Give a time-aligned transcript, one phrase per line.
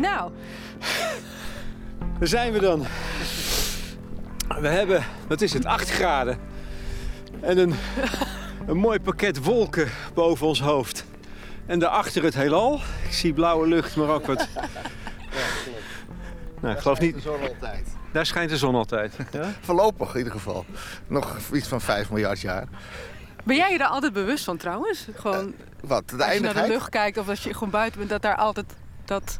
[0.00, 0.32] Nou,
[2.18, 2.86] Daar zijn we dan.
[4.60, 6.38] We hebben, wat is het, 8 graden.
[7.40, 7.74] En een,
[8.66, 11.04] een mooi pakket wolken boven ons hoofd.
[11.66, 12.80] En daarachter het heelal.
[13.04, 14.48] Ik zie blauwe lucht, maar ook wat...
[16.60, 17.14] Nou, ik geloof niet...
[17.14, 17.86] De zon altijd.
[18.12, 19.16] Daar schijnt de zon altijd.
[19.32, 19.52] Ja?
[19.60, 20.64] Voorlopig in ieder geval.
[21.06, 22.66] Nog iets van 5 miljard jaar.
[23.44, 25.06] ben jij je daar altijd bewust van trouwens?
[25.14, 28.10] Gewoon Wat, de als je naar de lucht kijkt of als je gewoon buiten bent,
[28.10, 29.38] dat daar altijd dat,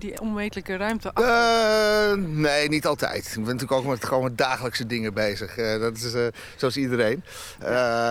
[0.00, 2.10] die onmetelijke ruimte achter.
[2.10, 3.26] Eh, nee, niet altijd.
[3.26, 5.56] Ik ben natuurlijk ook met, gewoon met dagelijkse dingen bezig.
[5.56, 6.26] Eh, dat is eh,
[6.56, 7.24] zoals iedereen.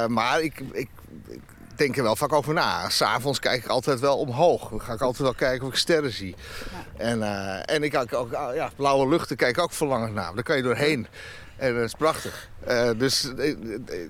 [0.07, 0.89] Maar ik, ik,
[1.27, 1.39] ik
[1.75, 2.89] denk er wel vaak over na.
[2.89, 4.69] S'avonds kijk ik altijd wel omhoog.
[4.69, 6.35] Dan ga ik altijd wel kijken of ik sterren zie.
[6.97, 10.33] En, eh, en ik kijk ook, ah, ja, blauwe luchten kijk ik ook verlangend naar.
[10.33, 11.07] Daar kan je doorheen.
[11.59, 12.49] En dat is prachtig.
[12.65, 13.55] Eh, dus eh, eh,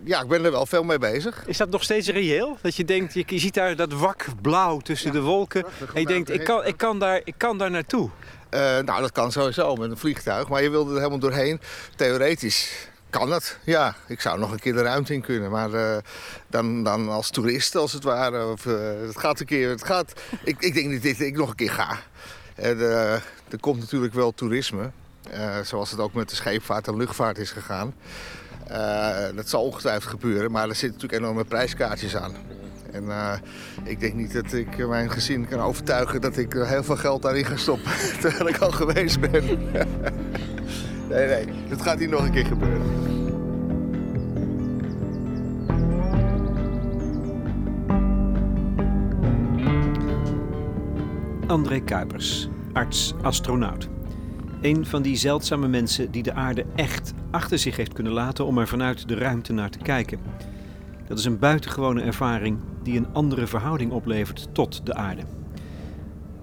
[0.04, 1.44] ja, ik ben er wel veel mee bezig.
[1.46, 2.58] Is dat nog steeds reëel?
[2.62, 5.66] Dat je denkt, je, je ziet daar dat wak blauw tussen de wolken.
[5.94, 8.10] En je denkt, ik kan, ik kan, daar, ik kan daar naartoe.
[8.50, 10.50] Eh, nou, dat kan sowieso met een vliegtuig.
[10.50, 11.60] Maar je wilde er helemaal doorheen.
[11.96, 13.58] Theoretisch kan het.
[13.64, 15.52] Ja, ik zou nog een keer de ruimte in kunnen.
[15.52, 15.98] Maar eh,
[16.48, 18.52] dan, dan als toerist, als het ware.
[18.52, 19.70] Of, eh, het gaat een keer.
[19.70, 20.14] Het gaat,
[20.44, 22.00] ik, ik denk niet dat ik nog een keer ga.
[22.56, 23.14] En, eh,
[23.50, 24.92] er komt natuurlijk wel toerisme.
[25.32, 27.94] Eh, zoals het ook met de scheepvaart en luchtvaart is gegaan.
[28.68, 30.52] Eh, dat zal ongetwijfeld gebeuren.
[30.52, 32.34] Maar er zitten natuurlijk enorme prijskaartjes aan.
[32.92, 33.34] En eh,
[33.84, 37.46] ik denk niet dat ik mijn gezin kan overtuigen dat ik heel veel geld daarin
[37.46, 37.92] ga stoppen.
[38.22, 39.44] Terwijl ik al geweest ben.
[41.10, 43.08] nee, nee, dat gaat hier nog een keer gebeuren.
[51.48, 53.99] André Kuipers, arts-astronaut.
[54.62, 58.58] Een van die zeldzame mensen die de aarde echt achter zich heeft kunnen laten om
[58.58, 60.20] er vanuit de ruimte naar te kijken.
[61.08, 65.22] Dat is een buitengewone ervaring die een andere verhouding oplevert tot de aarde.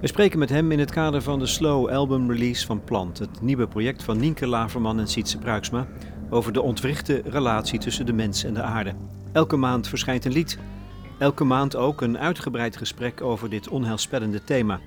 [0.01, 3.43] We spreken met hem in het kader van de Slow Album Release van Plant, het
[3.43, 5.87] nieuwe project van Nienke Laverman en Sietse Bruiksma
[6.31, 8.95] over de ontwrichte relatie tussen de mens en de aarde.
[9.33, 10.59] Elke maand verschijnt een lied,
[11.19, 14.81] elke maand ook een uitgebreid gesprek over dit onheilspellende thema.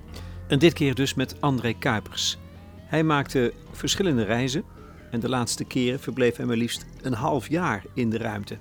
[0.48, 2.38] En dit keer dus met André Kuipers.
[2.90, 4.64] Hij maakte verschillende reizen
[5.10, 8.56] en de laatste keren verbleef hij maar liefst een half jaar in de ruimte.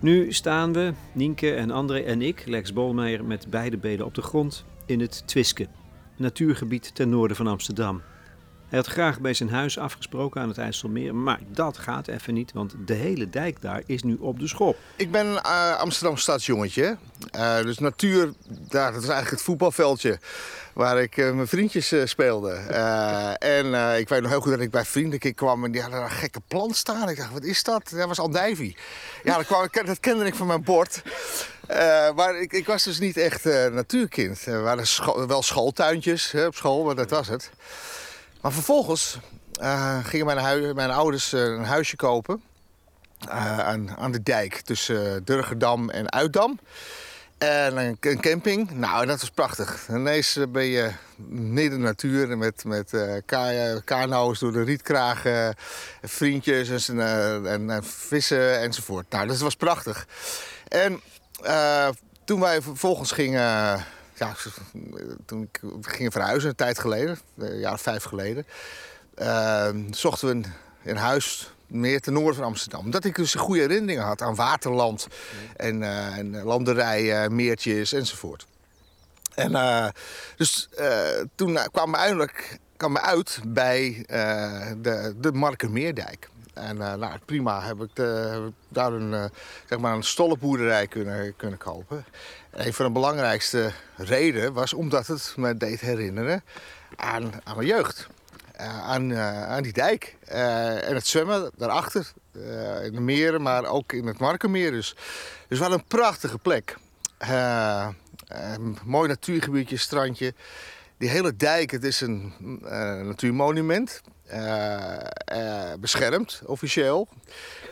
[0.00, 4.22] Nu staan we, Nienke en André en ik, Lex Bolmeijer, met beide benen op de
[4.22, 5.66] grond in het Twiske,
[6.16, 8.02] natuurgebied ten noorden van Amsterdam.
[8.68, 12.52] Hij had graag bij zijn huis afgesproken aan het IJsselmeer, maar dat gaat even niet,
[12.52, 14.76] want de hele dijk daar is nu op de schop.
[14.96, 16.96] Ik ben een uh, Amsterdam stadsjongetje.
[17.36, 20.18] Uh, dus natuur, daar, dat is eigenlijk het voetbalveldje
[20.72, 22.50] waar ik uh, mijn vriendjes uh, speelde.
[23.38, 26.10] En ik weet nog heel goed dat ik bij vrienden kwam en die hadden een
[26.10, 27.08] gekke plant staan.
[27.08, 27.90] Ik dacht, wat is dat?
[27.90, 28.76] Dat was andijvie.
[29.24, 31.02] Ja, dat, kwam, dat kende ik van mijn bord.
[32.14, 34.46] maar ik, ik, was dus niet echt natuurkind.
[34.46, 34.86] Er waren
[35.28, 37.50] wel schooltuintjes hè, op school, maar dat was het.
[38.46, 39.18] Maar vervolgens
[40.02, 42.42] gingen mijn, mijn ouders een huisje kopen.
[43.28, 46.58] aan, aan de dijk tussen Durgerdam en Uitdam.
[47.38, 48.70] En een, camping.
[48.70, 49.88] Nou, dat was prachtig.
[49.90, 50.90] Ineens ben je
[51.28, 52.92] midden natuur met, met
[53.84, 55.54] kano's door de rietkragen,
[56.02, 57.00] vriendjes en,
[57.46, 59.10] en, en, vissen enzovoort.
[59.10, 60.06] Nou, dat was prachtig.
[60.68, 61.00] En
[62.24, 63.84] toen wij vervolgens gingen,
[64.18, 64.34] ja,
[65.24, 68.46] toen ik ging verhuizen, een tijd geleden, een jaar of vijf geleden,
[69.90, 70.48] zochten we
[70.84, 72.84] een, huis meer ten noorden van Amsterdam.
[72.84, 75.06] Omdat ik dus goede herinneringen had aan waterland
[75.56, 78.46] en, uh, en landerijen, meertjes enzovoort.
[79.34, 79.88] En uh,
[80.36, 80.68] dus
[81.34, 84.04] toen kwam we eindelijk kwam uit bij
[84.82, 86.28] de, de Markermeerdijk.
[86.56, 89.30] En nou, prima heb ik, de, ik daar een,
[89.68, 92.04] zeg maar een stollenboerderij kunnen, kunnen kopen.
[92.50, 96.44] En een van de belangrijkste redenen was omdat het me deed herinneren
[96.96, 98.06] aan, aan mijn jeugd.
[98.56, 100.16] Aan, aan die dijk.
[100.26, 102.12] En het zwemmen daarachter.
[102.82, 104.70] in de meren, maar ook in het Markenmeer.
[104.70, 104.96] Dus,
[105.48, 106.76] dus wel een prachtige plek.
[108.84, 110.34] mooi natuurgebiedje, strandje.
[110.98, 112.32] Die hele dijk, het is een
[113.06, 114.02] natuurmonument.
[115.80, 117.08] Beschermd, officieel.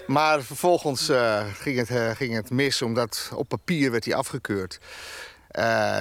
[0.06, 1.10] Maar vervolgens
[1.52, 4.78] ging, het, ging het mis, omdat op papier werd hij afgekeurd.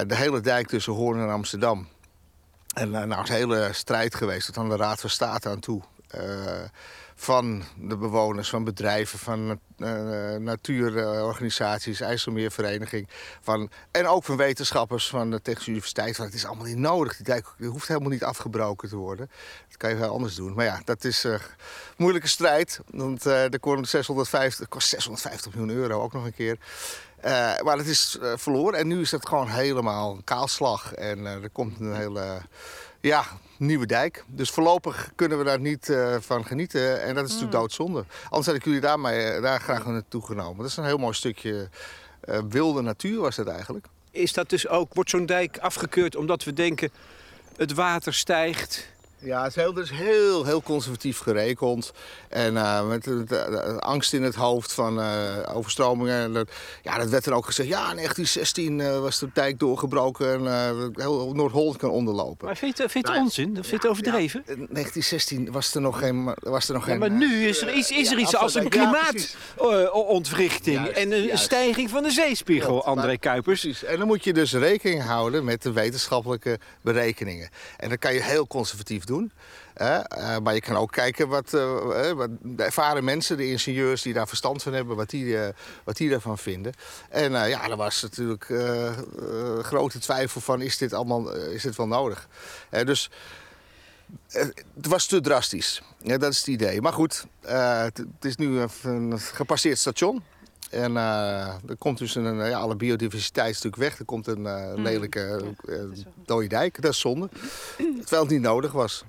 [0.06, 1.88] de hele dijk tussen Hoorn en Amsterdam.
[2.74, 5.82] En nou, is een hele strijd geweest tot aan de Raad van State aan toe.
[7.14, 13.08] Van de bewoners, van bedrijven, van uh, natuurorganisaties, IJsselmeervereniging.
[13.40, 16.16] Van, en ook van wetenschappers van de Technische Universiteit.
[16.16, 17.16] Van, het is allemaal niet nodig.
[17.16, 19.30] Die dijk hoeft helemaal niet afgebroken te worden.
[19.68, 20.54] Dat kan je wel anders doen.
[20.54, 21.40] Maar ja, dat is een
[21.96, 22.80] moeilijke strijd.
[22.90, 26.58] Want uh, kost 650, kost 650 miljoen euro ook nog een keer.
[27.62, 30.94] Maar het is verloren en nu is het gewoon helemaal kaalslag.
[30.94, 32.40] En er komt een hele
[33.08, 33.24] ja,
[33.58, 34.24] nieuwe dijk.
[34.26, 37.02] Dus voorlopig kunnen we daar niet van genieten.
[37.02, 38.04] En dat is natuurlijk doodzonde.
[38.24, 40.56] Anders had ik jullie daar, maar, daar graag naartoe genomen.
[40.56, 41.68] Dat is een heel mooi stukje
[42.48, 43.86] wilde natuur was het eigenlijk.
[44.10, 46.90] Is dat dus ook, wordt zo'n dijk afgekeurd omdat we denken...
[47.56, 48.92] het water stijgt,
[49.24, 51.92] ja, het is heel, dus heel, heel conservatief gerekend.
[52.28, 55.06] En uh, met de, angst in het hoofd van uh,
[55.52, 56.32] overstromingen.
[56.32, 56.50] Dat,
[56.82, 57.68] ja, dat werd dan ook gezegd.
[57.68, 62.46] Ja, in 1916 uh, was de dijk doorgebroken en heel Noord-Holland kan onderlopen.
[62.46, 63.54] Maar vind je, vind je het onzin?
[63.54, 64.42] Vind je het overdreven?
[64.46, 66.34] Ja, in 1916 was er nog geen...
[66.40, 68.68] Was er nog ja, geen maar nu is er, is, is er iets als een
[68.68, 71.44] klimaatontwrichting en een juist.
[71.44, 73.60] stijging van de zeespiegel, André Kuipers.
[73.60, 73.84] Precies.
[73.84, 77.48] En dan moet je dus rekening houden met de wetenschappelijke berekeningen.
[77.76, 82.10] En dat kan je heel conservatief doen Uh, maar je kan ook kijken wat, uh,
[82.10, 85.36] wat, de ervaren mensen, de ingenieurs die daar verstand van hebben, wat die,
[85.84, 86.72] wat die daarvan vinden.
[87.08, 88.44] En ja, er was natuurlijk
[89.62, 92.28] grote twijfel van is dit allemaal is dit wel nodig.
[92.70, 93.10] dus
[94.74, 95.82] het was te drastisch.
[96.02, 96.80] Ja, dat is het idee.
[96.80, 100.22] Maar goed, het is nu een gepasseerd station.
[100.74, 103.98] En er komt dus een, ja, alle biodiversiteit is natuurlijk weg.
[103.98, 105.82] Er komt een uh, lelijke uh,
[106.24, 106.82] dode dijk.
[106.82, 107.28] Dat is zonde.
[107.76, 109.04] Terwijl het niet nodig was.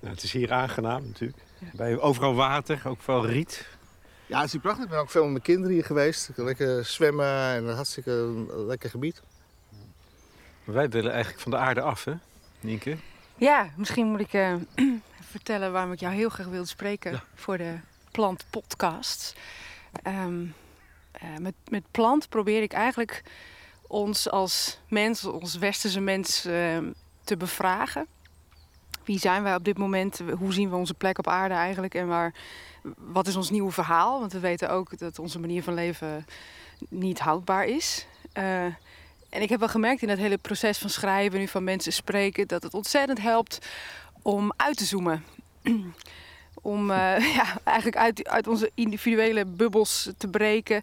[0.00, 1.38] Nou, het is hier aangenaam natuurlijk.
[1.58, 1.66] Ja.
[1.72, 3.66] Bij overal water, ook veel riet.
[4.26, 4.84] Ja, het is hier prachtig.
[4.84, 6.30] Ik ben ook veel met mijn kinderen hier geweest.
[6.36, 9.22] Lekker zwemmen en een hartstikke lekker gebied.
[10.64, 12.12] Maar wij willen eigenlijk van de aarde af, hè,
[12.60, 12.96] Nienke?
[13.36, 14.54] Ja, misschien moet ik uh,
[15.30, 17.22] vertellen waarom ik jou heel graag wilde spreken ja.
[17.34, 17.74] voor de
[18.10, 19.34] Plant Podcast.
[20.06, 20.54] Um,
[21.22, 23.22] uh, met, met plant probeer ik eigenlijk
[23.86, 26.78] ons als mens, ons westerse mens, uh,
[27.24, 28.06] te bevragen.
[29.04, 30.22] Wie zijn wij op dit moment?
[30.38, 31.94] Hoe zien we onze plek op aarde eigenlijk?
[31.94, 32.34] En waar,
[32.96, 34.20] wat is ons nieuwe verhaal?
[34.20, 36.26] Want we weten ook dat onze manier van leven
[36.88, 38.06] niet houdbaar is.
[38.38, 38.64] Uh,
[39.28, 42.48] en ik heb wel gemerkt in dat hele proces van schrijven, nu van mensen spreken,
[42.48, 43.66] dat het ontzettend helpt
[44.22, 45.24] om uit te zoomen.
[46.62, 50.82] om uh, ja, eigenlijk uit, uit onze individuele bubbels te breken.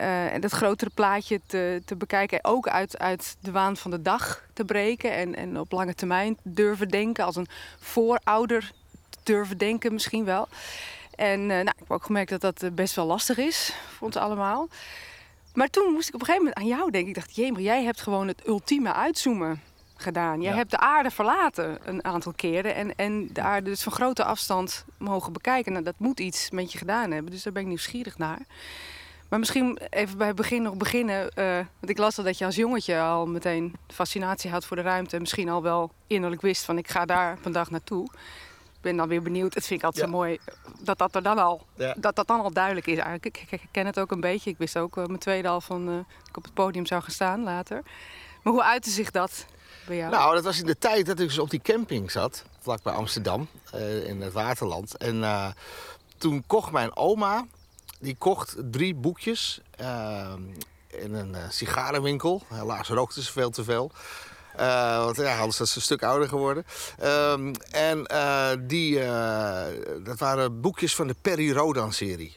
[0.00, 2.38] Uh, en dat grotere plaatje te, te bekijken.
[2.42, 5.12] Ook uit, uit de waan van de dag te breken.
[5.12, 7.24] En, en op lange termijn durven denken.
[7.24, 7.48] Als een
[7.78, 8.72] voorouder
[9.22, 10.48] durven denken misschien wel.
[11.14, 14.16] En uh, nou, ik heb ook gemerkt dat dat best wel lastig is voor ons
[14.16, 14.68] allemaal.
[15.54, 17.08] Maar toen moest ik op een gegeven moment aan jou denken.
[17.08, 19.60] Ik dacht, jee, jij hebt gewoon het ultieme uitzoomen
[19.96, 20.40] gedaan.
[20.40, 20.54] Je ja.
[20.54, 24.84] hebt de aarde verlaten een aantal keren en, en de aarde dus van grote afstand
[24.98, 25.72] mogen bekijken.
[25.72, 28.40] Nou, dat moet iets met je gedaan hebben, dus daar ben ik nieuwsgierig naar.
[29.28, 31.30] Maar misschien even bij het begin nog beginnen.
[31.34, 34.82] Uh, want ik las al dat je als jongetje al meteen fascinatie had voor de
[34.82, 35.14] ruimte.
[35.14, 38.04] En misschien al wel innerlijk wist van ik ga daar op een dag naartoe.
[38.74, 39.54] Ik ben dan weer benieuwd.
[39.54, 40.10] Het vind ik altijd ja.
[40.10, 40.38] zo mooi
[40.80, 41.94] dat dat er dan al, ja.
[41.96, 43.24] dat dat dan al duidelijk is eigenlijk.
[43.24, 44.50] Ik, ik, ik, ken het ook een beetje.
[44.50, 47.02] Ik wist ook uh, mijn tweede al van uh, dat ik op het podium zou
[47.02, 47.82] gaan staan later.
[48.42, 49.46] Maar hoe uitte zich dat
[49.86, 50.08] bij?
[50.08, 53.48] Nou, dat was in de tijd dat ik dus op die camping zat, vlakbij Amsterdam,
[53.74, 54.96] uh, in het Waterland.
[54.96, 55.48] En uh,
[56.18, 57.46] toen kocht mijn oma,
[58.00, 60.32] die kocht drie boekjes uh,
[60.88, 62.42] in een sigarenwinkel.
[62.48, 63.90] Helaas rookte ze veel te veel.
[64.56, 66.64] Want ja, anders was ze een stuk ouder geworden.
[67.02, 68.06] Um, en
[68.66, 68.98] die,
[70.02, 72.34] dat waren boekjes van de Perry Rodan-serie.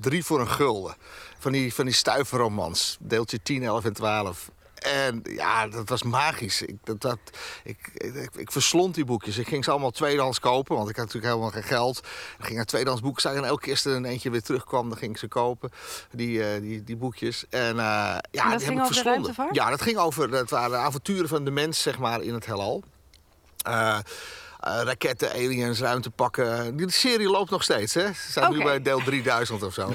[0.00, 0.96] drie voor een gulden.
[1.38, 2.96] Van die, van die stuiverromans.
[3.00, 4.50] Deeltje 10, 11 en 12.
[4.74, 6.62] En ja, dat was magisch.
[6.62, 7.18] Ik, dat, dat,
[7.64, 9.38] ik, ik, ik, verslond die boekjes.
[9.38, 11.98] Ik ging ze allemaal tweedehands kopen, want ik had natuurlijk helemaal geen geld.
[12.38, 14.88] Ik ging naar tweedehands boeken staan en elke keer als er een eentje weer terugkwam,
[14.88, 15.70] dan ging ik ze kopen,
[16.10, 17.44] die, uh, die, die boekjes.
[17.50, 19.04] En uh, ja, en dat die ging heb ik verslond.
[19.04, 19.54] ruimtevaart?
[19.54, 22.82] Ja, dat ging over, dat waren avonturen van de mens, zeg maar, in het heelal.
[23.68, 23.98] Uh,
[24.64, 26.76] raketten, aliens, ruimtepakken.
[26.76, 28.06] Die serie loopt nog steeds, hè?
[28.12, 29.90] Ze zijn nu bij deel 3000 of zo.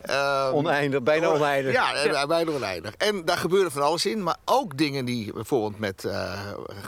[0.00, 1.72] Ehm, Oneindig, bijna oneindig.
[1.72, 2.94] Ja, ja, bijna oneindig.
[2.96, 4.22] En daar gebeurde van alles in.
[4.22, 6.40] Maar ook dingen die bijvoorbeeld met eh,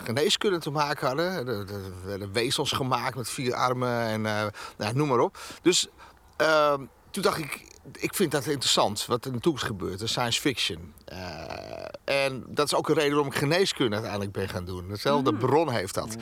[0.04, 1.48] geneeskunde te maken hadden.
[1.48, 5.38] Er er werden wezels gemaakt met vier armen en eh, nou, noem maar op.
[5.62, 5.88] Dus
[6.36, 6.80] ehm,
[7.10, 7.60] toen dacht ik,
[7.98, 10.92] ik vind dat interessant, wat er in de toekomst gebeurt, de science fiction.
[11.12, 14.88] Uh, en dat is ook een reden waarom ik geneeskunde uiteindelijk ben gaan doen.
[14.88, 15.38] Dezelfde Mm.
[15.38, 16.16] bron heeft dat.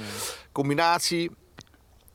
[0.52, 1.30] Combinatie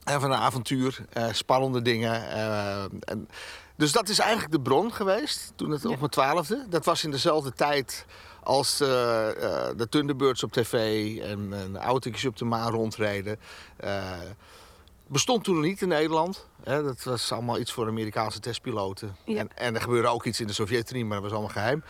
[0.03, 2.29] eh, van een avontuur, eh, spannende dingen.
[2.31, 3.27] eh, en,
[3.75, 5.89] dus dat is eigenlijk de bron geweest, toen het Ja.
[5.89, 6.65] op mijn twaalfde.
[6.70, 8.05] Dat was in dezelfde tijd
[8.43, 10.74] als eh, eh, de Thunderbirds op tv
[11.20, 13.39] en, en autootjes op de maan rondreden.
[15.12, 16.48] Bestond toen nog niet in Nederland.
[16.63, 19.15] Hè, dat was allemaal iets voor Amerikaanse testpiloten.
[19.25, 19.38] Ja.
[19.38, 21.84] En, en er gebeurde ook iets in de Sovjet-Unie, maar dat was allemaal geheim.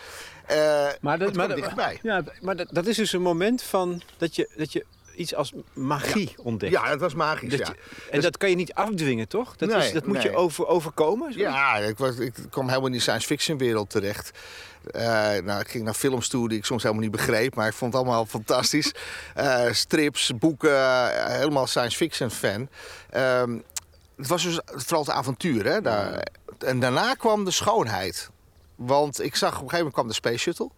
[0.48, 2.00] Eh, Maar, dat, maar, dichtbij.
[2.02, 4.86] ja, maar dat, dat is dus een moment van dat je, dat je
[5.16, 6.72] iets als magie ontdekt.
[6.72, 7.74] Ja, het was magisch, Dat ja.
[7.74, 9.56] je- en dat kan je niet afdwingen, toch?
[9.56, 11.34] Dat, is, Nee, dat moet je over, overkomen.
[11.34, 11.40] zo?
[11.40, 14.32] Ja, ik, was, ik kwam helemaal in die science fiction wereld terecht.
[14.86, 17.74] Eh, nou, ik ging naar films toe die ik soms helemaal niet begreep, maar ik
[17.74, 18.92] vond het allemaal fantastisch.
[19.36, 20.76] Eh, strips, boeken,
[21.16, 22.70] eh, helemaal science fiction fan.
[23.10, 23.58] Ehm,
[24.18, 25.66] het was dus vooral het avontuur.
[25.66, 25.82] Hè?
[25.82, 28.30] Daar, en daarna kwam de schoonheid.
[28.76, 30.70] Want ik zag op een gegeven moment kwam de Space Shuttle.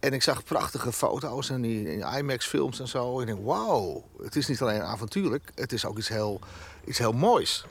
[0.00, 3.14] En ik zag prachtige foto's en die, die IMAX-films en zo.
[3.14, 6.40] En ik denk, wauw, het is niet alleen avontuurlijk, het is ook iets heel,
[6.84, 7.64] iets heel moois.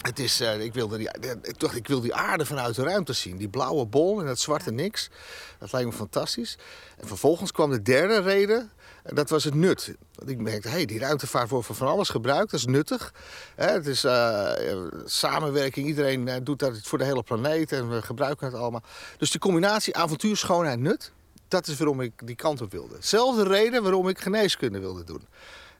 [0.00, 1.10] Het is, eh, ik, wilde die,
[1.42, 3.36] ik dacht, ik wil die aarde vanuit de ruimte zien.
[3.36, 5.08] Die blauwe bol en dat zwarte niks.
[5.58, 6.58] Dat lijkt me fantastisch.
[6.98, 8.70] En vervolgens kwam de derde reden.
[9.02, 9.94] En dat was het nut.
[10.14, 12.50] Want ik merkte, hey, die ruimtevaart wordt voor van alles gebruikt.
[12.50, 13.12] Dat is nuttig.
[13.54, 14.50] Hè, het is eh,
[15.04, 15.86] samenwerking.
[15.86, 17.72] Iedereen eh, doet dat voor de hele planeet.
[17.72, 18.82] En we gebruiken het allemaal.
[19.18, 21.12] Dus die combinatie avontuur, schoonheid, nut.
[21.48, 22.96] Dat is waarom ik die kant op wilde.
[22.98, 25.26] Zelfde reden waarom ik geneeskunde wilde doen.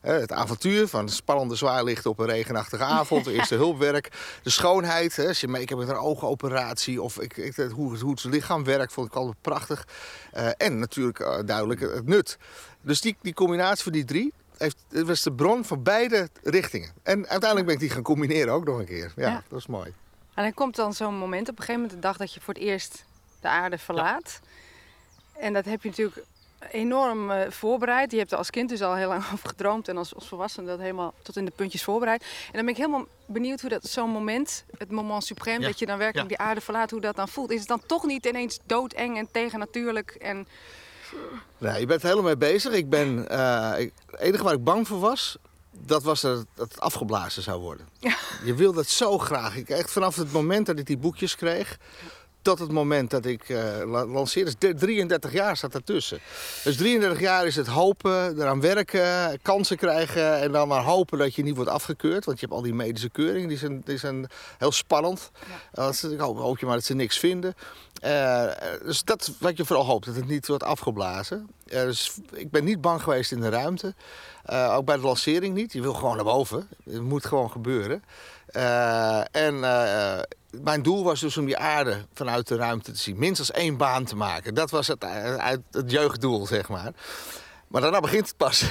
[0.01, 4.09] Het avontuur van spannende zwaarlichten op een regenachtige avond, eerste hulpwerk.
[4.43, 8.01] De schoonheid, hè, als je mee hebt met een oogoperatie of ik, ik, hoe, het-
[8.01, 9.87] hoe het lichaam werkt, vond ik altijd prachtig.
[10.31, 12.37] Eh, en natuurlijk eh, duidelijk het nut.
[12.81, 16.89] Dus die, die combinatie van die drie heeft, het was de bron van beide richtingen.
[17.03, 19.13] En uiteindelijk ben ik die gaan combineren ook nog een keer.
[19.15, 19.43] Ja, Ja.
[19.47, 19.93] dat is mooi.
[20.33, 22.53] En dan komt dan zo'n moment, op een gegeven moment de dag dat je voor
[22.53, 23.05] het eerst
[23.41, 24.39] de aarde verlaat.
[25.39, 26.23] En dat heb je natuurlijk
[26.71, 28.11] enorm eh, voorbereid.
[28.11, 30.67] Je hebt er als kind dus al heel lang over gedroomd en als, als volwassene
[30.67, 32.21] dat helemaal tot in de puntjes voorbereid.
[32.21, 35.67] En dan ben ik helemaal benieuwd hoe dat zo'n moment, het moment suprême, Ja.
[35.67, 36.35] dat je dan werkelijk Ja.
[36.37, 37.51] die aarde verlaat, hoe dat dan voelt.
[37.51, 40.47] Is het dan toch niet ineens doodeng en tegennatuurlijk en
[41.57, 42.73] Nee, je bent er helemaal mee bezig.
[42.73, 45.37] Ik ben, eh, ik- het enige waar ik bang voor was,
[45.71, 47.87] dat was dat het, dat afgeblazen zou worden.
[47.99, 48.15] Ja.
[48.43, 49.55] Je wilde het zo graag.
[49.55, 51.77] Ik, echt vanaf het moment dat ik die boekjes kreeg,
[52.41, 54.51] tot het moment dat ik eh, la- lanceerde.
[54.59, 56.19] Dus de- 33 jaar staat ertussen.
[56.63, 61.35] Dus 33 jaar is het hopen, eraan werken, kansen krijgen en dan maar hopen dat
[61.35, 62.25] je niet wordt afgekeurd.
[62.25, 65.31] Want je hebt al die medische keuringen, die zijn, die zijn heel spannend.
[65.73, 67.53] Als, ik hoop, hoop je maar dat ze niks vinden.
[68.01, 68.45] Eh,
[68.83, 71.49] dus dat is wat je vooral hoopt, dat het niet wordt afgeblazen.
[71.67, 73.93] Eh, dus ik ben niet bang geweest in de ruimte.
[74.43, 75.73] Eh, ook bij de lancering niet.
[75.73, 76.67] Je wil gewoon naar boven.
[76.83, 78.03] Het moet gewoon gebeuren.
[78.45, 80.19] Eh, en eh,
[80.51, 83.19] mijn doel was dus om die aarde vanuit de ruimte te zien.
[83.19, 84.53] Minstens één baan te maken.
[84.53, 86.91] Dat was het, eh, uit het jeugddoel, zeg maar.
[87.67, 88.61] Maar daarna begint het pas.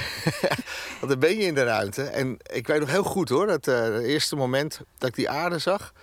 [0.99, 2.03] Want dan ben je in de ruimte.
[2.03, 5.29] En ik weet nog heel goed hoor, dat eh, het eerste moment dat ik die
[5.29, 5.93] aarde zag.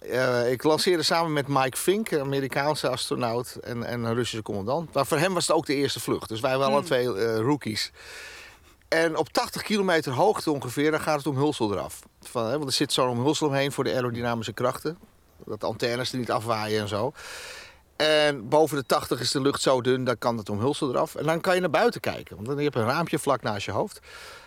[0.00, 4.94] Eh, ik lanceerde samen met Mike Fink, een Amerikaanse astronaut en, en een Russische commandant.
[4.94, 6.28] Maar voor hem was het ook de eerste vlucht.
[6.28, 6.86] Dus wij waren alle Hmm.
[6.86, 7.92] twee eh, rookies.
[8.88, 11.98] En op 80 kilometer hoogte ongeveer, dan gaat het omhulsel eraf.
[12.32, 14.98] Want er zit zo'n omhulsel omheen voor de aerodynamische krachten.
[15.46, 17.12] Dat de antennes er niet afwaaien en zo.
[17.96, 21.14] En boven de 80 is de lucht zo dun, dan kan het omhulsel eraf.
[21.14, 22.36] En dan kan je naar buiten kijken.
[22.36, 24.00] Want dan heb je een raampje vlak naast je hoofd.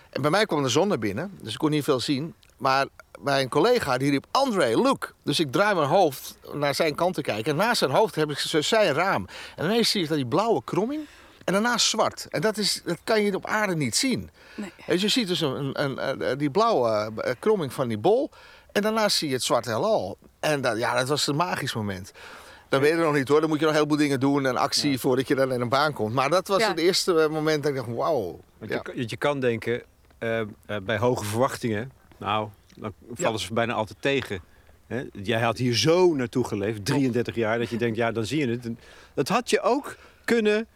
[0.10, 2.36] En bij mij kwam de zon naar binnen, dus ik kon niet veel zien.
[2.58, 2.86] Maar
[3.20, 5.14] mijn collega die riep, André, look.
[5.24, 7.52] Dus ik draai mijn hoofd naar zijn kant te kijken.
[7.52, 9.28] En naast zijn hoofd heb ik zijn raam.
[9.56, 11.06] En ineens zie je dat die blauwe kromming.
[11.48, 12.26] En daarna zwart.
[12.30, 14.30] En dat, is, dat kan je op aarde niet zien.
[14.56, 14.72] Nee.
[14.88, 18.30] Dus je ziet dus een, een, een- die blauwe eh, kromming van die bol.
[18.72, 20.18] En daarna zie je het zwarte heelal.
[20.40, 22.12] En dat, ja, dat was een magisch moment.
[22.70, 23.40] Dan ben je nog niet hoor.
[23.40, 25.70] Dan moet je nog een heleboel dingen doen en actie voordat je dan in een
[25.70, 26.14] baan komt.
[26.14, 26.68] Maar dat was Ja.
[26.68, 28.40] het eerste eh, moment dat ik dacht, wauw.
[28.58, 28.76] Want Ja.
[28.78, 29.84] je, kan- je kan denken,
[30.18, 30.48] eh, eh,
[30.84, 34.42] bij hoge verwachtingen, nou, dan vallen ze bijna altijd tegen.
[34.88, 35.04] Hè?
[35.12, 38.48] Jij had hier zo naartoe geleefd, 33 jaar, dat je denkt, ja, dan zie je
[38.48, 38.68] het.
[39.14, 40.68] Dat had je ook kunnen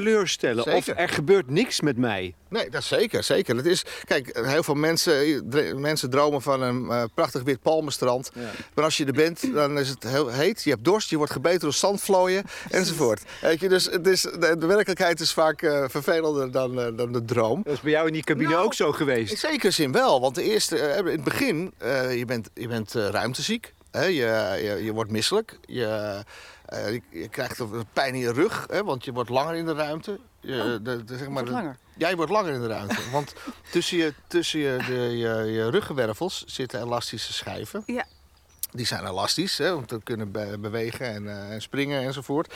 [0.00, 0.74] teleurstellen.
[0.74, 2.34] Of er gebeurt niks met mij.
[2.48, 3.56] Nee, dat zeker, zeker.
[3.56, 8.30] Het is, kijk, heel veel mensen, dre- mensen dromen van een eh, prachtig wit palmenstrand.
[8.74, 10.62] Maar als je er bent, dan is het heel heet.
[10.62, 13.22] Je hebt dorst, je wordt gebeten door zandvlooien enzovoort.
[13.40, 17.12] Weet je, dus het is, de, de werkelijkheid is vaak eh, vervelender dan, eh, dan
[17.12, 17.62] de droom.
[17.64, 19.38] Dat is bij jou in die cabine Nou, ook zo In geweest.
[19.38, 22.94] zekere zin wel, want de eerste, eh, in het begin, eh, je bent, je bent
[22.94, 23.72] eh, ruimteziek.
[23.92, 24.08] Je,
[24.62, 25.58] je, je wordt misselijk.
[25.66, 25.86] Je,
[26.66, 28.84] eh, je, krijgt pijn in je rug, hè?
[28.84, 30.18] want je wordt langer in de ruimte.
[30.40, 31.76] Je, de, de- zeg maar, wordt langer.
[31.96, 32.96] Jij wordt langer in de ruimte.
[33.12, 33.34] Want
[33.70, 37.82] tussen je, tussen je, de, je, je ruggenwervels zitten elastische schijven.
[37.86, 38.04] Ja.
[38.70, 42.54] Die zijn elastisch, hè, om te kunnen be- bewegen en, eh, en springen enzovoort.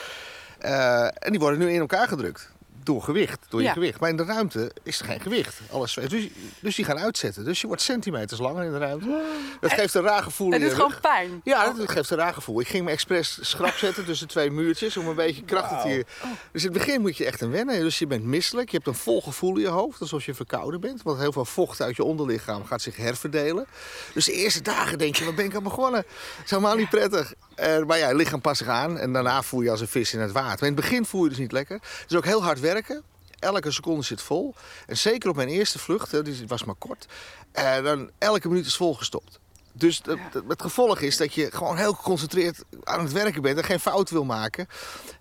[0.58, 2.50] Eh, en die worden nu in elkaar gedrukt.
[2.86, 3.72] Door gewicht, door je Ja.
[3.72, 4.00] gewicht.
[4.00, 5.60] Maar in de ruimte is er geen gewicht.
[5.70, 6.10] Alles zweeft.
[6.10, 6.28] Dus,
[6.60, 7.44] dus die gaan uitzetten.
[7.44, 9.22] Dus je wordt centimeters langer in de ruimte.
[9.60, 11.00] Dat geeft een raar gevoel Het is gewoon rug.
[11.00, 11.40] pijn.
[11.44, 12.60] Ja, dat geeft een raar gevoel.
[12.60, 16.04] Ik ging me expres schrap zetten tussen twee muurtjes om een beetje kracht te
[16.52, 17.80] Dus in het begin moet je echt aan wennen.
[17.80, 18.70] Dus je bent misselijk.
[18.70, 21.02] Je hebt een vol gevoel in je hoofd, alsof je verkouden bent.
[21.02, 23.66] Want heel veel vocht uit je onderlichaam gaat zich herverdelen.
[24.14, 26.02] Dus de eerste dagen denk je, wat ben ik aan begonnen?
[26.36, 27.34] Dat is helemaal niet prettig.
[27.56, 30.12] Eh, maar ja, je lichaam past zich aan en daarna voel je als een vis
[30.14, 30.48] in het water.
[30.60, 31.76] Maar in het begin voel je dus niet lekker.
[31.76, 33.02] Het is ook heel hard werken.
[33.38, 34.54] Elke seconde zit vol.
[34.86, 37.06] En zeker op mijn eerste vlucht, hè, die was maar kort,
[37.52, 39.38] eh, dan elke minuut is volgestopt.
[39.72, 40.00] Dus
[40.48, 44.10] het, gevolg is dat je gewoon heel geconcentreerd aan het werken bent en geen fout
[44.10, 44.66] wil maken.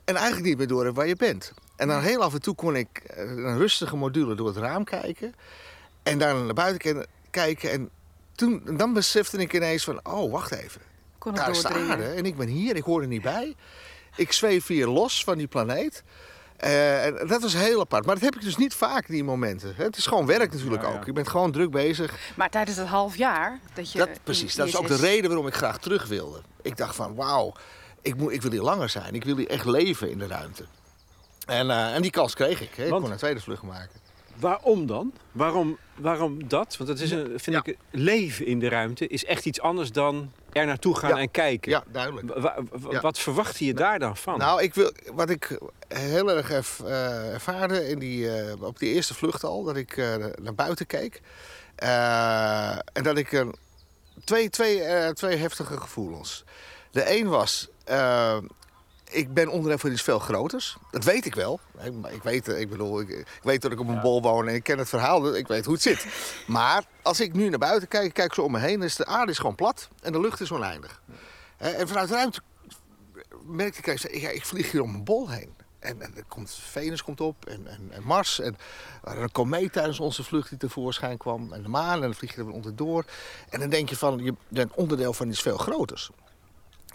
[0.05, 1.53] En eigenlijk niet meer door hebt waar je bent.
[1.75, 4.83] En dan heel af en toe kon ik eh, een rustige module door het raam
[4.83, 5.33] kijken.
[6.03, 7.71] En dan naar buiten ken- kijken.
[7.71, 7.89] En
[8.35, 10.81] toen, dan besefte ik ineens van, oh wacht even.
[11.25, 11.91] Kon het Daar is de doordringen.
[11.91, 13.55] aarde en ik ben hier, ik hoor er niet bij.
[14.15, 16.03] Ik zweef hier los van die planeet.
[16.57, 18.05] Eh, en dat was heel apart.
[18.05, 19.73] Maar dat heb ik dus niet vaak, die momenten.
[19.75, 20.95] Het is gewoon werk natuurlijk Ja, ja.
[20.95, 21.05] ook.
[21.05, 22.13] Je bent gewoon druk bezig.
[22.35, 23.97] Maar tijdens het half jaar dat je...
[23.97, 26.41] Dat, precies, dat is ook de reden waarom ik graag terug wilde.
[26.61, 27.53] Ik dacht van, wauw,
[28.01, 29.13] ik, moet, ik wil hier langer zijn.
[29.13, 30.65] Ik wil hier echt leven in de ruimte.
[31.45, 32.69] En, eh, en die kans kreeg ik.
[32.75, 32.83] Hè.
[32.83, 34.03] Ik Want- kon een tweede vlucht maken.
[34.39, 35.13] Waarom dan?
[35.31, 36.77] Waarom, waarom dat?
[36.77, 37.61] Want het is een, vind Ja.
[37.63, 41.17] ik, leven in de ruimte is echt iets anders dan er naartoe gaan Ja.
[41.17, 41.71] en kijken.
[41.71, 42.33] Ja, duidelijk.
[42.39, 42.57] Wa-
[42.89, 43.01] Ja.
[43.01, 44.37] Wat verwachtte je daar dan van?
[44.37, 48.93] Nou, ik wil, wat ik heel erg erv- eh, ervaarde in die, eh, op die
[48.93, 51.21] eerste vlucht al, dat ik eh, naar buiten keek.
[51.75, 53.55] En dat ik een,
[54.23, 56.43] twee, twee, twee heftige gevoelens.
[56.91, 57.67] De een was,
[59.11, 60.77] ik ben onderdeel van iets veel groters.
[60.91, 61.59] Dat weet ik wel.
[62.11, 64.55] Ik, weet, eh, ik bedoel, ik, ik weet dat ik op een bol woon en
[64.55, 65.19] ik ken het verhaal.
[65.19, 66.05] dus Ik weet hoe het zit.
[66.47, 69.31] Maar als ik nu naar buiten kijk, kijk zo om me heen, is de aarde
[69.31, 71.01] is gewoon plat en de lucht is oneindig.
[71.57, 72.41] En vanuit de ruimte
[73.45, 75.53] merkte ik, ik, ja, ik vlieg hier om een bol heen.
[75.79, 78.39] En, en er komt, Venus komt op en, en, en Mars.
[78.39, 78.57] En
[79.03, 81.53] er een komeet tijdens onze vlucht die tevoorschijn kwam.
[81.53, 83.05] En de maan en dan vlieg je er onderdoor.
[83.49, 86.11] En dan denk je van, je bent onderdeel van iets veel groters.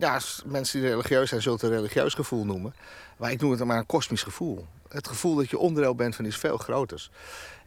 [0.00, 2.74] Ja, mensen die religieus zijn, zullen het een religieus gevoel noemen.
[3.16, 4.66] Maar ik noem het dan maar een kosmisch gevoel.
[4.88, 7.10] Het gevoel dat je onderdeel bent van iets veel groters.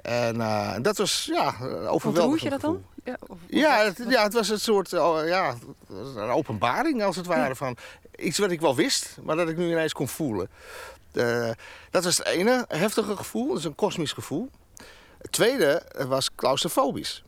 [0.02, 1.48] En eh, dat was, ja,
[1.88, 2.74] overweldigend Ontroert je dat gevoel.
[2.74, 2.84] dan?
[3.04, 3.98] Ja, of- of Ja, wat?
[3.98, 5.56] het, ja, het was een soort oh, ja,
[5.90, 7.56] een openbaring als het ware.
[7.56, 7.78] Van
[8.16, 10.50] iets wat ik wel wist, maar dat ik nu ineens kon voelen.
[11.12, 11.50] Eh,
[11.92, 14.50] dat was het ene heftige gevoel, dat is een kosmisch gevoel.
[15.18, 17.24] Het tweede was claustrofobisch,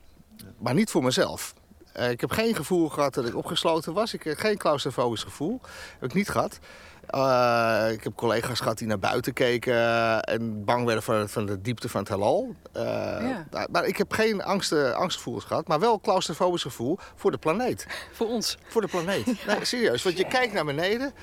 [0.58, 1.54] maar niet voor mezelf.
[1.96, 4.14] Eh, ik heb geen gevoel gehad dat ik opgesloten was.
[4.14, 5.60] Ik heb geen claustrofobisch gevoel.
[6.00, 6.60] heb ik niet gehad.
[7.08, 11.62] Eh, ik heb collega's gehad die naar buiten keken en bang werden van, van de
[11.62, 12.56] diepte van het heelal.
[12.72, 13.68] Eh, Ja.
[13.72, 17.86] maar- ik heb geen angsten, angstgevoelens gehad, maar wel claustrofobisch gevoel voor de planeet.
[18.14, 18.58] Voor ons.
[18.68, 19.26] Voor de planeet.
[19.48, 20.04] Nee, serieus.
[20.04, 21.14] Want je kijkt naar beneden.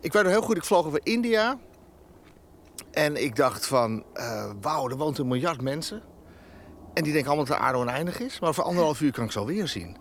[0.00, 1.58] Ik weet nog heel goed, ik vloog over India.
[2.90, 6.02] En ik dacht van, eh, wauw, er woont een miljard mensen.
[6.94, 8.40] En die denken allemaal dat de aarde oneindig is.
[8.40, 9.96] Maar voor anderhalf uur kan ik ze alweer zien.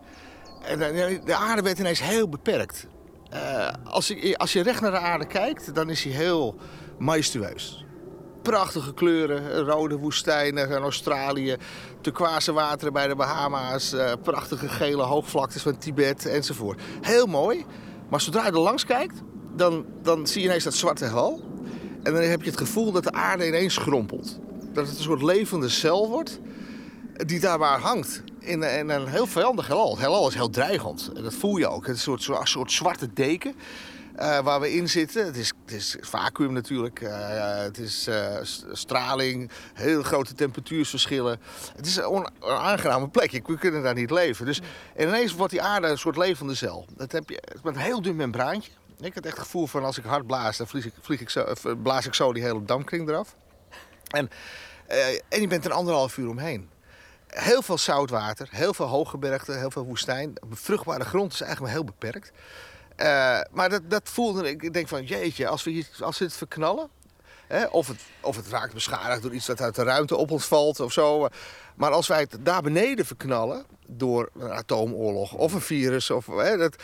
[0.67, 2.87] En de, de aarde werd ineens heel beperkt.
[3.29, 6.55] Eh, als, je, als je recht naar de aarde kijkt, dan is hij heel
[6.97, 7.85] majestueus.
[8.41, 11.55] Prachtige kleuren, rode woestijnen in Australië,
[12.01, 16.81] turquoise wateren bij de Bahama's, eh, prachtige gele hoogvlaktes van Tibet enzovoort.
[17.01, 17.65] Heel mooi,
[18.09, 19.21] maar zodra je er langs kijkt,
[19.55, 21.43] dan, dan zie je ineens dat zwarte hel.
[22.03, 24.39] En dan heb je het gevoel dat de aarde ineens schrompelt.
[24.73, 26.39] Dat het een soort levende cel wordt
[27.13, 28.23] die daar maar hangt.
[28.45, 29.91] In, een heel vijandig heelal.
[29.91, 31.11] Het heelal is heel dreigend.
[31.15, 31.87] En dat voel je ook.
[31.87, 33.55] Het is een soort, soort zwarte deken
[34.15, 35.25] eh, waar we in zitten.
[35.25, 37.01] Het is, het is vacuüm natuurlijk.
[37.01, 38.37] Eh, het is eh,
[38.71, 41.39] straling, heel grote temperatuursverschillen.
[41.75, 43.47] Het is een on- een aangename plek.
[43.47, 44.45] We kunnen daar niet leven.
[44.45, 44.61] Dus
[44.95, 46.85] en ineens wordt die aarde een soort levende cel.
[46.97, 48.71] Dat heb je, met een heel dun membraantje.
[48.99, 51.29] Ik had echt het gevoel van als ik hard blaas, dan vlieg ik, vlieg ik
[51.29, 51.45] zo,
[51.83, 53.35] blaas ik zo die hele dampkring eraf.
[54.07, 54.29] En,
[55.29, 56.69] en je bent er anderhalf uur omheen.
[57.35, 60.33] Heel veel zoutwater, heel veel hooggebergte, heel veel woestijn.
[60.49, 62.31] Vruchtbare grond is eigenlijk maar heel beperkt.
[62.95, 64.63] Eh, maar dat, dat voelde ik.
[64.63, 66.89] Ik denk van jeetje, als we, als we het verknallen.
[67.47, 70.45] Hè, of, het, of het raakt beschadigd door iets dat uit de ruimte op ons
[70.45, 71.27] valt of zo.
[71.75, 73.65] Maar als wij het daar beneden verknallen.
[73.87, 76.09] Door een atoomoorlog of een virus.
[76.09, 76.75] Of, hè, dat,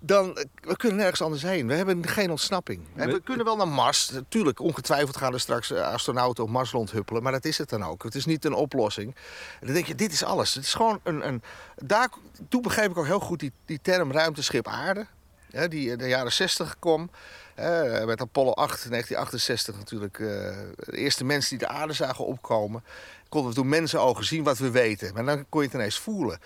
[0.00, 1.66] dan we kunnen nergens anders heen.
[1.66, 2.80] We hebben geen ontsnapping.
[2.94, 4.10] Hè, We kunnen wel naar Mars.
[4.10, 7.22] Natuurlijk, ongetwijfeld gaan er straks eh, astronauten op Mars rondhuppelen.
[7.22, 8.02] Maar dat is het dan ook.
[8.02, 9.14] Het is niet een oplossing.
[9.60, 10.54] En dan denk je, dit is alles.
[10.54, 11.26] Het is gewoon een.
[11.26, 11.42] een
[11.76, 12.08] daar,
[12.48, 15.06] toen begreep ik ook heel goed die, die term ruimteschip aarde.
[15.50, 17.10] Hè, die in de jaren 60 kwam.
[18.06, 20.18] Met Apollo 8 in 1968 natuurlijk.
[20.18, 20.26] eh,
[20.76, 22.84] de eerste mensen die de aarde zagen opkomen.
[23.28, 25.14] Konden we toen mensenogen zien wat we weten.
[25.14, 26.38] Maar dan kon je het ineens voelen.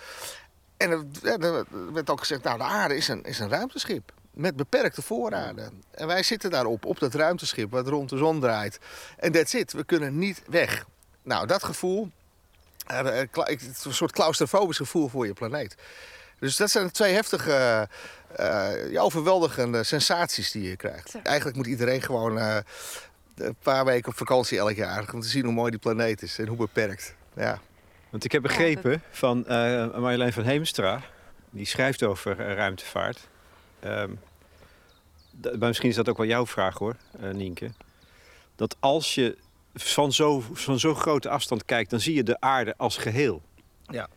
[0.77, 4.12] En er, er werd ook gezegd, nou de aarde is een, is een ruimteschip.
[4.33, 5.83] met beperkte voorraden.
[5.90, 8.79] En wij zitten daarop, op dat ruimteschip wat rond de zon draait.
[9.16, 10.87] En that's it, we kunnen niet weg.
[11.23, 12.11] Nou, dat gevoel,
[12.87, 13.29] eh, eh,
[13.85, 15.77] een soort claustrofobisch gevoel voor je planeet.
[16.38, 17.88] Dus dat zijn twee heftige,
[18.91, 21.11] ja, overweldigende sensaties die je krijgt.
[21.11, 21.19] Zo.
[21.23, 22.57] Eigenlijk moet iedereen gewoon eh,
[23.35, 25.12] een paar weken op vakantie elk jaar...
[25.14, 27.14] om te zien hoe mooi die planeet is en hoe beperkt.
[27.35, 27.61] Ja.
[28.11, 31.03] Want ik heb Ja, begrepen van eh, Marjolein van Heemstra,
[31.51, 33.29] die schrijft over eh, ruimtevaart.
[33.81, 34.11] Ehm,
[35.43, 37.71] maar misschien is dat ook wel jouw vraag hoor, eh, Nienke.
[38.57, 39.37] Dat als je
[39.75, 43.43] van zo, van zo grote afstand kijkt, dan zie je de aarde als geheel.
[43.83, 44.09] Ja.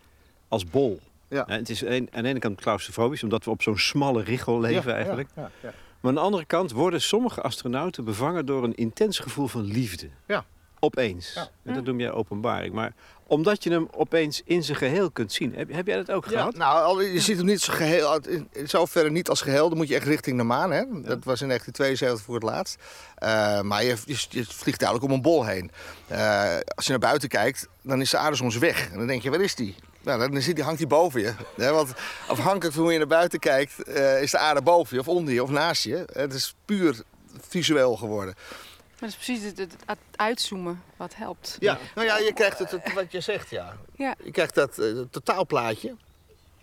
[0.48, 1.00] Als bol.
[1.32, 1.46] Ja.
[1.46, 4.60] En het is een, aan de ene kant claustrofobisch, omdat we op zo'n smalle richel
[4.60, 5.28] leven Ja, eigenlijk.
[5.36, 5.72] ja, ja.
[6.00, 10.08] Maar aan de andere kant worden sommige astronauten bevangen door een intens gevoel van liefde.
[10.26, 10.44] Ja.
[10.80, 11.50] Opeens.
[11.62, 12.74] En dat noem jij openbaring.
[12.74, 12.94] Maar
[13.26, 15.54] omdat je hem opeens in zijn geheel kunt zien.
[15.54, 16.56] Heb, heb jij dat ook gehad?
[16.56, 18.20] nou, je ziet hem niet zo geheel,
[18.52, 19.68] in zoverre niet als geheel.
[19.68, 20.70] Dan moet je echt richting de maan.
[20.70, 20.84] Hè?
[20.88, 22.76] Dat was in 1972 voor het laatst.
[23.14, 25.70] Eh, maar je, je, je vliegt duidelijk om een bol heen.
[26.06, 28.90] Eh, als je naar buiten kijkt, dan is de aarde soms weg.
[28.90, 29.74] En dan denk je, waar is die?
[30.02, 31.34] Nou, dan zit die, hangt die boven je.
[31.56, 31.70] Hè?
[31.72, 31.92] Want
[32.26, 35.34] afhankelijk van hoe je naar buiten kijkt, eh, is de aarde boven je of onder
[35.34, 36.04] je of naast je.
[36.12, 37.02] Het is puur
[37.48, 38.34] visueel geworden.
[38.36, 41.56] Maar dat is precies het, het, het uitzoomen wat helpt.
[41.60, 43.76] Ja, nou ja, je krijgt het, het- wat je zegt, ja.
[43.96, 44.14] Ja.
[44.24, 45.94] Je krijgt dat eh, totaalplaatje.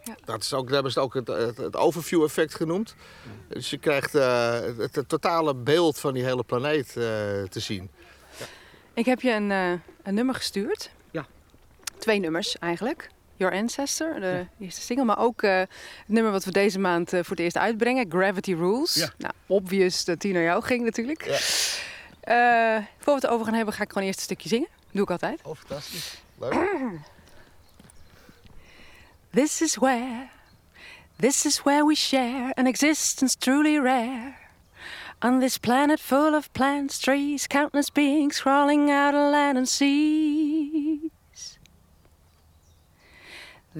[0.04, 0.16] Ja.
[0.26, 2.96] Dat, is ook, hebben ze ook het, overview effect genoemd.
[3.48, 7.90] Dus je krijgt eh, het, totale beeld van die hele planeet te zien.
[8.94, 9.50] Ik heb je een,
[10.04, 10.90] een nummer gestuurd.
[11.12, 11.26] Ja.
[11.98, 13.10] Twee nummers eigenlijk.
[13.40, 15.06] Your Ancestor, de eerste single.
[15.06, 15.70] Maar ook eh, het
[16.06, 18.06] nummer wat we deze maand eh, voor het eerst uitbrengen.
[18.10, 18.94] Gravity Rules.
[18.94, 19.10] Ja.
[19.18, 21.26] Nou, obvious dat die naar jou ging natuurlijk.
[21.26, 21.38] Ja.
[22.22, 24.68] Eh, voor we het over gaan hebben, ga ik gewoon eerst een stukje zingen.
[24.92, 25.40] Doe ik altijd.
[25.44, 26.22] Oh, fantastisch.
[26.40, 26.54] Leuk.
[29.34, 30.30] This is where,
[31.20, 34.34] this is where we share an existence truly rare.
[35.22, 41.09] On this planet full of plants, trees, countless beings crawling out of land and seas.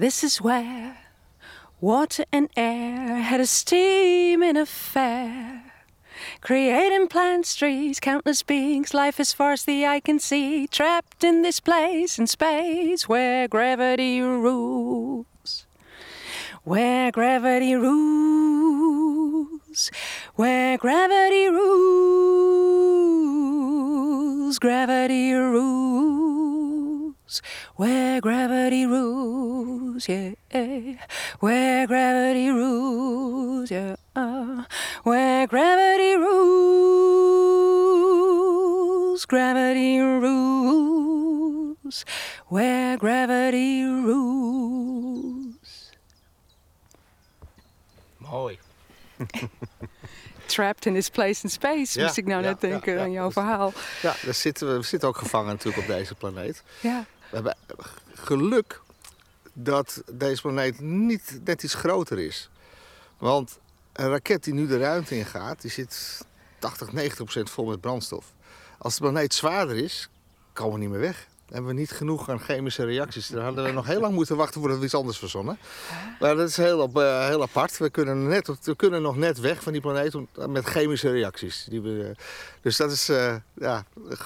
[0.00, 0.96] This is where
[1.78, 5.74] water and air had a steaming affair.
[6.40, 11.42] Creating plants, trees, countless beings, life as far as the eye can see, trapped in
[11.42, 15.66] this place in space where gravity rules.
[16.64, 18.70] Where gravity rules,
[20.34, 22.40] where gravity rules,
[24.58, 26.00] gravity rules,
[27.80, 30.34] where gravity rules, yeah,
[31.38, 33.96] where gravity rules, yeah,
[35.02, 36.34] where gravity rules,
[39.24, 42.04] gravity rules,
[42.48, 45.54] where gravity rules.
[48.18, 48.58] Mooi.
[50.48, 53.12] Trapped in this place in space, Ja, moest ik nou ja, net denken ja, aan
[53.12, 53.72] jouw verhaal.
[54.02, 56.62] Ja, daar zitten we, we zitten ook gevangen natuurlijk op deze planeet.
[56.80, 57.56] Ja, We hebben
[58.14, 58.80] geluk
[59.52, 62.50] dat deze planeet niet net iets groter is.
[63.18, 63.58] Want
[63.92, 66.24] een raket die nu de ruimte in gaat, die zit
[66.58, 68.32] 80, 90 procent vol met brandstof.
[68.78, 70.08] Als de planeet zwaarder is,
[70.52, 71.26] komen we niet meer weg.
[71.50, 73.28] Hebben we niet genoeg aan chemische reacties.
[73.28, 75.58] Dan hadden we nog heel lang moeten wachten voordat we iets anders verzonnen.
[76.20, 77.78] Maar dat is heel, op- eh, heel apart.
[77.78, 81.66] We kunnen, net, we kunnen nog net weg van die planeet om- met chemische reacties.
[81.68, 82.24] Die we, eh,
[82.62, 84.16] dus dat is eh, ja, eh,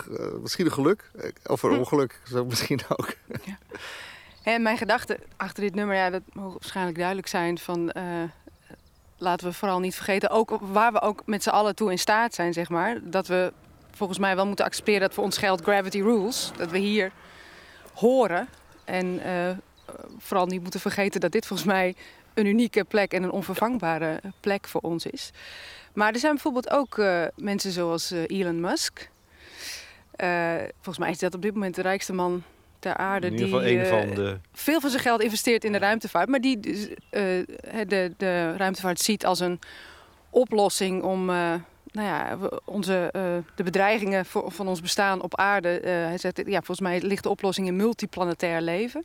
[0.41, 1.11] misschien een geluk.
[1.19, 3.15] eh, Of een ongeluk, zo misschien ook.
[4.43, 7.91] En mijn gedachte achter dit nummer, ja, dat mogen waarschijnlijk duidelijk zijn van...
[7.91, 8.03] eh,
[9.19, 12.35] laten we vooral niet vergeten, ook waar we ook met z'n allen toe in staat
[12.35, 12.99] zijn, zeg maar.
[13.03, 13.53] Dat we
[13.97, 16.51] volgens mij wel moeten accepteren dat voor ons geldt gravity rules.
[16.57, 17.13] Dat we hier
[17.95, 18.49] horen.
[18.85, 19.51] En eh,
[20.19, 21.95] vooral niet moeten vergeten dat dit volgens mij
[22.35, 25.31] een unieke plek en een onvervangbare plek voor ons is.
[25.93, 29.13] Maar er zijn bijvoorbeeld ook eh, mensen zoals eh, Elon Musk.
[30.75, 32.43] Volgens mij is dat op dit moment de rijkste man
[32.79, 33.27] ter aarde.
[33.27, 34.39] In ieder die, geval een van de...
[34.53, 36.29] veel van zijn geld investeert in de ruimtevaart.
[36.29, 39.59] Maar die de, de ruimtevaart ziet als een
[40.31, 41.31] oplossing om
[41.95, 43.23] nou ja, onze, eh,
[43.55, 45.81] de bedreigingen voor, van ons bestaan op aarde.
[45.81, 49.05] eh, hij zegt, ja, volgens mij ligt de oplossing in multiplanetair leven.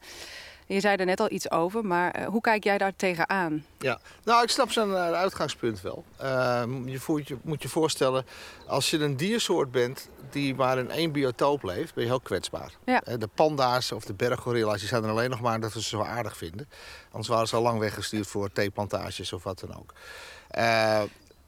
[0.66, 3.66] Je zei er net al iets over, maar eh, hoe kijk jij daar tegenaan?
[3.80, 6.04] Ja, nou, ik snap zijn uitgangspunt wel.
[6.18, 8.26] Eh, je voelt je, moet je voorstellen,
[8.68, 12.74] als je een diersoort bent die maar in één biotoop leeft, ben je heel kwetsbaar.
[12.86, 13.02] Ja.
[13.18, 16.02] De panda's of de berggorilla's die zijn er alleen nog maar dat we ze zo
[16.02, 16.70] aardig vinden.
[17.10, 19.94] Anders waren ze al lang weggestuurd voor theeplantages of wat dan ook.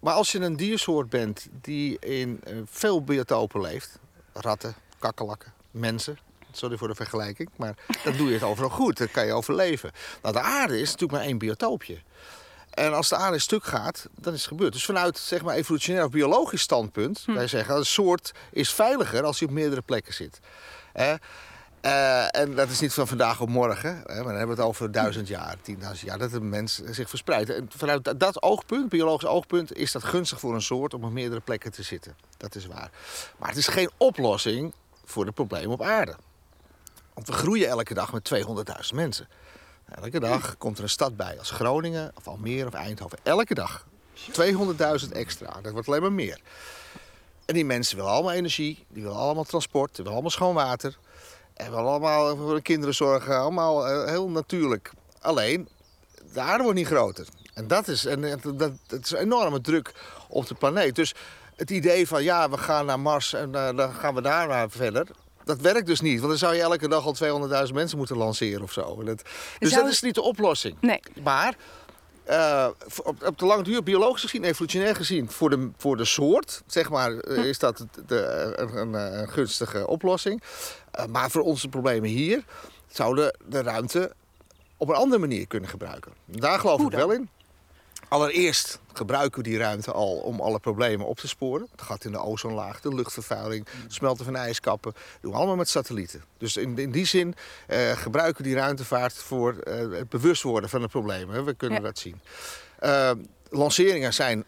[0.02, 4.00] Maar als je een diersoort bent die in eh, veel biotopen leeft,
[4.34, 6.18] ratten, kakkerlakken, mensen.
[6.52, 8.98] Sorry voor de vergelijking, maar dan doe je het overal goed.
[8.98, 9.92] Dan kan je overleven.
[10.22, 11.98] Nou, de aarde is natuurlijk maar één biotoopje.
[12.70, 14.74] En als de aarde stuk gaat, dan is het gebeurd.
[14.74, 17.34] Dus vanuit zeg maar, evolutionair of biologisch standpunt, hm.
[17.34, 20.40] wij zeggen een soort is veiliger als hij op meerdere plekken zit.
[21.82, 24.70] Uh, en dat is niet van vandaag op morgen, hè, maar dan hebben we het
[24.70, 27.50] over duizend jaar, tienduizend jaar, dat een mens zich verspreidt.
[27.50, 31.42] En vanuit dat oogpunt, biologisch oogpunt, is dat gunstig voor een soort om op meerdere
[31.42, 32.16] plekken te zitten.
[32.38, 32.92] Dat is waar.
[33.38, 34.74] Maar het is geen oplossing
[35.06, 36.16] voor de problemen op aarde.
[37.14, 39.28] Want we groeien elke dag met 200.000 mensen.
[39.86, 43.18] Elke dag komt er een stad bij, als Groningen of Almere of Eindhoven.
[43.24, 43.86] Elke dag.
[45.04, 45.62] 200.000 extra.
[45.62, 46.40] Dat wordt alleen maar meer.
[47.46, 50.98] En die mensen willen allemaal energie, die willen allemaal transport, die willen allemaal schoon water.
[51.54, 54.92] En willen allemaal voor de kinderen zorgen, allemaal eh, heel natuurlijk.
[55.22, 55.68] Alleen,
[56.34, 57.28] de aarde wordt niet groter.
[57.54, 59.92] En dat is, en dat, dat is een enorme druk
[60.28, 60.96] op de planeet.
[60.96, 61.14] Dus
[61.56, 65.08] het idee van ja, we gaan naar Mars en uh, dan gaan we daar verder
[65.44, 66.18] dat werkt dus niet.
[66.18, 67.16] Want dan zou je elke dag al
[67.68, 69.04] 200.000 mensen moeten lanceren of zo.
[69.60, 70.78] Dus dat is niet de oplossing.
[70.82, 71.00] Nee.
[71.24, 71.56] Maar
[72.32, 72.68] uh,
[73.04, 76.90] op, op, de lange duur, biologisch gezien, evolutionair gezien, voor de, voor de soort, zeg
[76.90, 77.42] maar, eh, hm.
[77.42, 80.44] is dat de, een, een, een, gunstige oplossing.
[81.00, 82.44] Uh, maar voor onze problemen hier
[82.88, 84.14] zouden de ruimte
[84.78, 86.12] op een andere manier kunnen gebruiken.
[86.26, 87.30] Daar geloof ik wel in.
[88.12, 91.68] Allereerst gebruiken we die ruimte al om alle problemen op te sporen.
[91.72, 94.92] Het gat in de ozonlaag, de luchtvervuiling, het smelten van ijskappen.
[94.94, 96.24] Dat doen we allemaal met satellieten.
[96.38, 97.36] Dus in, in die zin
[97.68, 101.46] eh, gebruiken we die ruimtevaart voor eh, het bewust worden van de problemen.
[101.46, 102.20] We kunnen dat zien.
[102.84, 103.12] Uh,
[103.50, 104.46] lanceringen zijn,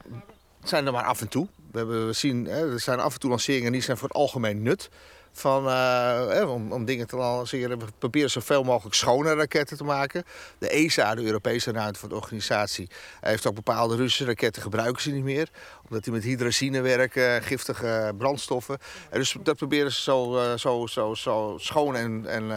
[0.64, 1.48] zijn er maar af en toe.
[1.72, 4.18] We, hebben, we zien, hè, er zijn af en toe lanceringen die zijn voor het
[4.18, 4.90] algemeen nut
[5.34, 7.80] van, uh, om, om, dingen te lanceren.
[7.80, 10.24] We proberen zoveel mogelijk schone raketten te maken.
[10.58, 12.90] De ESA, de Europese ruimtevaartorganisatie,
[13.22, 15.50] heeft ook bepaalde Russische raketten gebruiken ze niet meer.
[15.84, 18.78] Omdat die met hydrazine werken, giftige brandstoffen.
[19.10, 22.52] En dus dat proberen ze zo, uh, zo, zo, zo schoon en, en,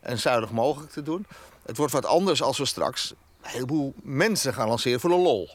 [0.00, 1.26] en zuinig mogelijk te doen.
[1.66, 5.50] Het wordt wat anders als we straks een heleboel mensen gaan lanceren voor de lol.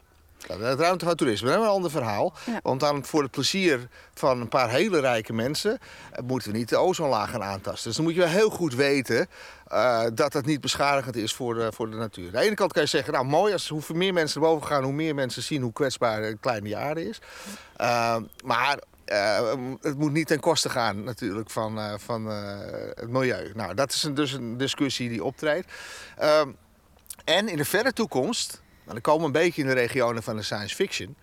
[0.48, 2.34] Het ruimtevaarttoerisme, dat is een ander verhaal.
[2.64, 5.80] Want dan voor het plezier van een paar hele rijke mensen
[6.12, 7.88] eh, moeten we niet de ozonlaag gaan aantasten.
[7.88, 9.28] Dus dan moet je wel heel goed weten
[9.72, 12.26] uh, dat dat niet beschadigend is voor de, voor de natuur.
[12.26, 14.84] Aan de ene kant kan je zeggen, nou mooi, als hoe meer mensen erboven gaan,
[14.84, 17.20] hoe meer mensen zien hoe kwetsbaar een kleine aarde is.
[17.82, 23.52] Uh, maar uh, het moet niet ten koste gaan natuurlijk van, uh, van het milieu.
[23.56, 25.72] Nou, dat is een, dus een discussie die optreedt.
[26.18, 26.50] Ehm,
[27.26, 28.61] en in de verre toekomst
[28.94, 31.16] dan komen we een beetje in de regionen van de science fiction.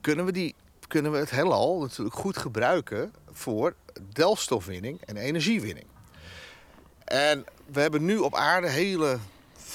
[0.00, 0.54] Kunnen we, die,
[0.88, 3.74] kunnen we het heelal natuurlijk goed gebruiken voor
[4.12, 5.86] delfstofwinning en energiewinning.
[7.04, 9.18] En we hebben nu op aarde hele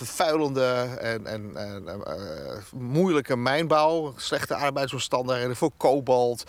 [0.05, 6.43] vervuilende en, en, en uh, moeilijke mijnbouw, slechte arbeidsomstandigheden voor kobalt,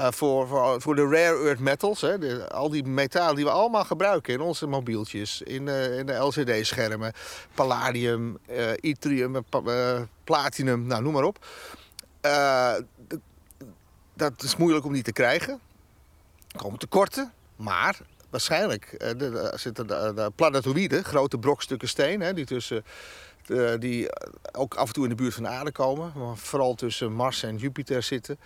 [0.00, 2.00] uh, voor, voor, voor, de rare earth metals.
[2.00, 7.12] Hè, al die metalen die we allemaal gebruiken in onze mobieltjes, in, in de LCD-schermen,
[7.54, 8.38] palladium,
[8.80, 9.44] yttrium,
[10.24, 11.46] platinum, nou noem maar op.
[14.14, 15.60] dat is moeilijk om die te krijgen.
[16.48, 17.98] Er komen tekorten, maar
[18.32, 22.84] waarschijnlijk uh, zitten de, de planetoïden, grote brokstukken steen, hè, die, tussen,
[23.46, 24.08] uh, die
[24.52, 27.42] ook af en toe in de buurt van de aarde komen, maar vooral tussen Mars
[27.42, 28.38] en Jupiter zitten.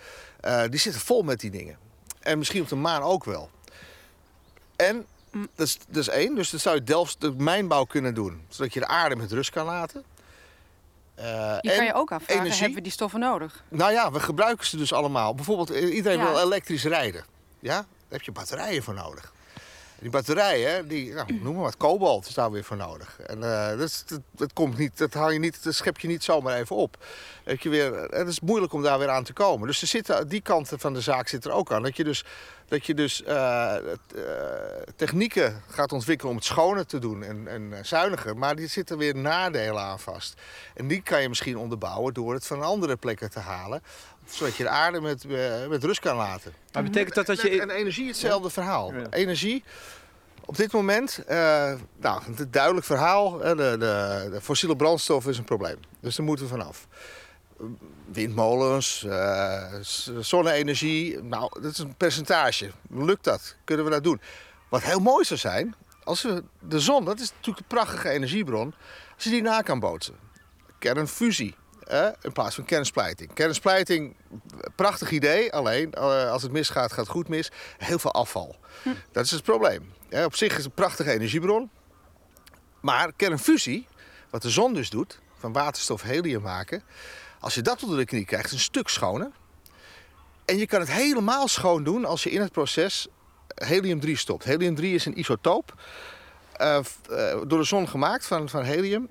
[0.45, 1.77] Uh, die zitten vol met die dingen.
[2.19, 3.49] En misschien op de maan ook wel.
[4.75, 5.47] En mm.
[5.55, 8.73] dat is, dat is één, dus dat zou je Delft de mijnbouw kunnen doen, zodat
[8.73, 10.03] je de aarde met rust kan laten.
[11.19, 12.59] Uh, je kan je ook afvragen, energie.
[12.59, 13.63] hebben we die stoffen nodig?
[13.69, 15.35] Nou ja, we gebruiken ze dus allemaal.
[15.35, 17.25] Bijvoorbeeld, iedereen wil elektrisch rijden.
[17.59, 19.33] Ja, daar heb je batterijen voor nodig.
[19.99, 23.19] Die batterijen, die, nou, noem maar wat, kobalt is daar weer voor nodig.
[23.19, 23.79] En uh,
[24.31, 27.05] dat, komt niet, dat, haal je niet, dat schep je niet zomaar even op.
[27.43, 29.67] Dat je weer, het is moeilijk om daar weer aan te komen.
[29.67, 31.83] Dus er zitten, die kant van de zaak zit er ook aan.
[31.83, 32.25] Dat je dus,
[32.67, 33.75] dat je dus uh,
[34.95, 38.37] technieken gaat ontwikkelen om het schoner te doen en, en zuiniger.
[38.37, 40.41] Maar die zitten weer nadelen aan vast.
[40.73, 43.81] En die kan je misschien onderbouwen door het van andere plekken te halen
[44.29, 46.53] zodat je de aarde met, uh, met rust kan laten.
[46.71, 47.61] Maar betekent dat dat je...
[47.61, 48.93] En energie hetzelfde verhaal.
[49.09, 49.63] Energie,
[50.45, 53.37] op dit moment, uh, nou, het duidelijk verhaal.
[53.37, 53.77] De, de,
[54.31, 55.77] de, fossiele brandstof is een probleem.
[55.99, 56.87] Dus daar moeten we vanaf.
[58.11, 59.73] Windmolens, uh,
[60.19, 62.71] zonne-energie, nou, dat is een percentage.
[62.89, 63.55] Lukt dat?
[63.63, 64.21] Kunnen we dat doen?
[64.69, 68.73] Wat heel mooi zou zijn, als we de zon, dat is natuurlijk een prachtige energiebron,
[69.15, 70.15] als je die na kan bootsen.
[70.79, 71.55] Kernfusie,
[72.21, 73.33] in plaats van kernsplijting.
[73.33, 74.15] Kernsplijting,
[74.75, 77.51] prachtig idee, alleen eh, als het misgaat, gaat het goed mis.
[77.77, 78.55] Heel veel afval.
[78.83, 78.89] Hm.
[79.11, 79.93] Dat is het probleem.
[80.25, 81.69] op zich is het een prachtige energiebron.
[82.79, 83.87] Maar kernfusie,
[84.29, 86.83] wat de zon dus doet, van waterstof helium maken.
[87.39, 89.31] Als je dat onder de knie krijgt, is het een stuk schoner.
[90.45, 93.07] En je kan het helemaal schoon doen als je in het proces
[93.55, 94.43] helium-3 stopt.
[94.43, 95.73] Helium-3 is een isotoop
[96.53, 96.79] eh,
[97.47, 99.09] door de zon gemaakt van, van helium.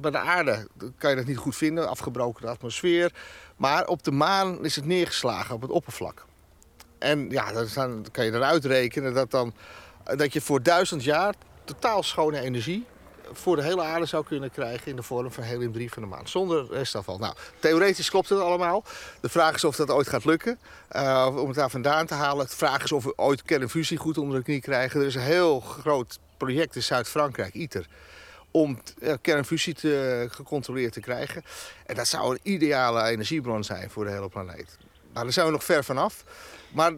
[0.00, 0.66] Bij de aarde
[0.98, 3.12] kan je dat niet goed vinden, afgebroken de atmosfeer.
[3.56, 6.24] Maar op de maan is het neergeslagen op het oppervlak.
[6.98, 9.54] En ja, dan kan je eruit rekenen dat, dan,
[10.16, 11.34] dat je voor duizend jaar
[11.64, 12.86] totaal schone energie
[13.32, 16.28] voor de hele aarde zou kunnen krijgen in de vorm van helium-3 van de maan.
[16.28, 17.18] Zonder restafval.
[17.18, 18.84] Nou, theoretisch klopt het allemaal.
[19.20, 20.58] De vraag is of dat ooit gaat lukken.
[20.92, 22.46] Uh, om het daar vandaan te halen.
[22.46, 25.00] De vraag is of we ooit kernfusie goed onder de knie krijgen.
[25.00, 27.86] Er is een heel groot project in Zuid-Frankrijk, ITER
[28.50, 28.78] om
[29.20, 31.42] kernfusie te, gecontroleerd te krijgen.
[31.86, 34.76] En dat zou een ideale energiebron zijn voor de hele planeet.
[35.12, 36.24] Nou, daar zijn we nog ver vanaf.
[36.72, 36.92] Maar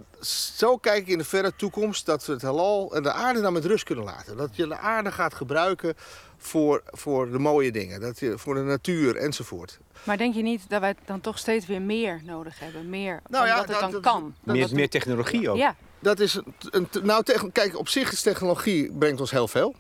[0.57, 3.53] zo kijk ik in de verre toekomst dat we het heelal en de aarde dan
[3.53, 4.37] met rust kunnen laten.
[4.37, 5.95] Dat je de aarde gaat gebruiken
[6.39, 9.79] voor, voor de mooie dingen, dat je, voor de natuur enzovoort.
[10.05, 12.91] Maar denk je niet dat wij dan toch steeds weer meer nodig hebben?
[12.91, 14.35] Meer, nou ja, dat het dan kan?
[14.43, 15.57] meer, meer technologie ook.
[15.57, 15.77] Ja.
[15.99, 19.75] Dat is een, nou, kijk, op zich is technologie brengt ons heel veel.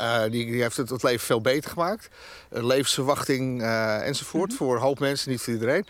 [0.00, 2.08] Uh, die, die, heeft het, het leven veel beter gemaakt.
[2.52, 4.48] Uh, levensverwachting uh, enzovoort.
[4.48, 4.56] Mhm.
[4.56, 5.86] Voor een hoop mensen, niet voor iedereen.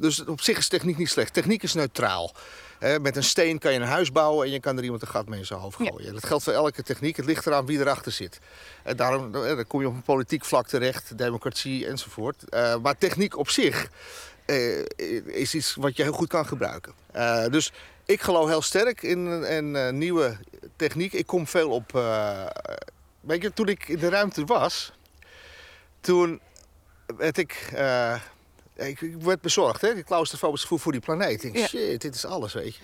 [0.00, 1.32] dus op zich is techniek niet slecht.
[1.32, 2.32] Techniek is neutraal.
[3.00, 5.28] met een steen kan je een huis bouwen en je kan er iemand een gat
[5.28, 6.04] mee in zijn hoofd gooien.
[6.04, 6.12] Ja.
[6.12, 7.16] Dat geldt voor elke techniek.
[7.16, 8.38] Het ligt eraan wie erachter zit.
[8.82, 12.44] En daarom dan kom je op een politiek vlak terecht, democratie enzovoort.
[12.82, 13.90] maar techniek op zich
[15.26, 16.92] is iets wat je heel goed kan gebruiken.
[17.50, 17.72] dus
[18.04, 20.36] ik geloof heel sterk in een nieuwe
[20.76, 21.12] techniek.
[21.12, 21.92] Ik kom veel op.
[21.94, 22.46] Uh,
[23.20, 24.92] weet je, toen ik in de ruimte was,
[26.00, 26.40] toen
[27.16, 27.70] werd ik.
[27.74, 28.20] Uh,
[28.74, 29.88] ik, ik, werd bezorgd, hè?
[29.88, 31.44] Ik claustrofobisch voor, voor die planeet.
[31.44, 32.82] Ik denk, shit, dit is alles, weet je.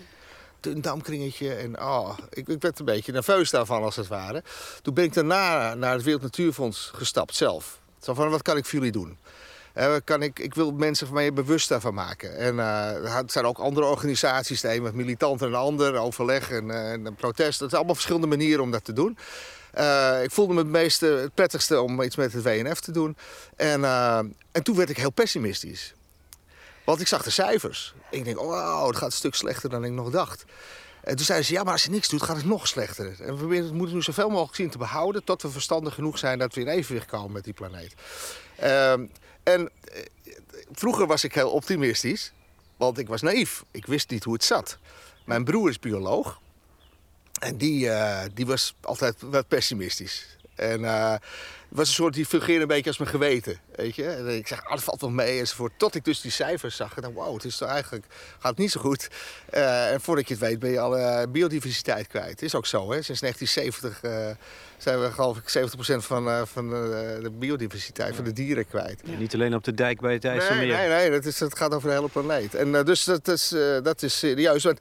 [0.61, 4.43] Een damkringetje en oh, ik, ik, werd een beetje nerveus daarvan als het ware.
[4.81, 7.79] Toen ben ik daarna naar het Wereld Natuurfonds gestapt zelf.
[7.99, 9.17] Zo van, wat kan ik voor jullie doen?
[10.03, 12.37] Kan ik, ik wil mensen van mij bewust daarvan maken.
[12.37, 16.67] En er zijn ook andere organisaties, de een met militanten en de ander, overleg en,
[16.67, 17.59] uh, en protest.
[17.59, 19.17] Dat zijn allemaal verschillende manieren om dat te doen.
[20.23, 23.17] ik voelde me het, meeste, het prettigste om iets met het WNF te doen.
[23.55, 23.83] En,
[24.51, 25.93] en toen werd ik heel pessimistisch.
[26.87, 27.93] Want ik zag de cijfers.
[28.09, 30.45] Ik denk, oh, het gaat een stuk slechter dan ik nog dacht.
[31.07, 33.21] En toen zeiden ze, ja, maar als je niks doet, gaat het nog slechter.
[33.21, 35.23] En we moeten nu zoveel mogelijk zien te behouden...
[35.23, 37.93] tot we verstandig genoeg zijn dat we in evenwicht komen met die planeet.
[38.55, 39.05] Ehm,
[39.47, 40.01] en eh,
[40.71, 42.33] vroeger was ik heel optimistisch,
[42.77, 43.63] want ik was naïef.
[43.71, 44.77] Ik wist niet hoe het zat.
[45.25, 46.39] Mijn broer is bioloog
[47.39, 50.37] en die, uh, die was altijd wat pessimistisch.
[50.55, 51.15] En uh,
[51.69, 54.05] was een soort, die fungeerde een beetje als mijn geweten, weet je.
[54.05, 55.73] En ik zeg, ah, dat valt wel mee enzovoort.
[55.77, 58.05] Tot ik dus die cijfers zag en dacht, wow, het is eigenlijk,
[58.39, 59.07] gaat het niet zo goed.
[59.53, 62.41] Uh, en voordat je het weet ben je alle biodiversiteit kwijt.
[62.41, 63.01] Is ook zo, hè.
[63.01, 64.45] Sinds 1970 uh,
[64.77, 69.01] zijn we geloof ik 70% van, uh, van de biodiversiteit, van de dieren kwijt.
[69.03, 70.67] Ja, niet alleen op de dijk bij het IJsselmeer.
[70.67, 72.55] Nee, nee, nee, dat, is, dat gaat over de hele planeet.
[72.55, 74.63] En dus dat is, dat is serieus.
[74.63, 74.79] Want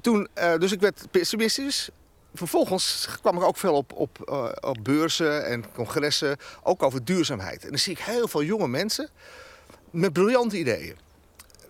[0.00, 1.90] toen, dus ik werd pessimistisch
[2.34, 7.62] vervolgens kwam ik ook veel op, op, uh, op beurzen en congressen, ook over duurzaamheid.
[7.62, 9.08] En dan zie ik heel veel jonge mensen
[9.90, 10.96] met briljante ideeën.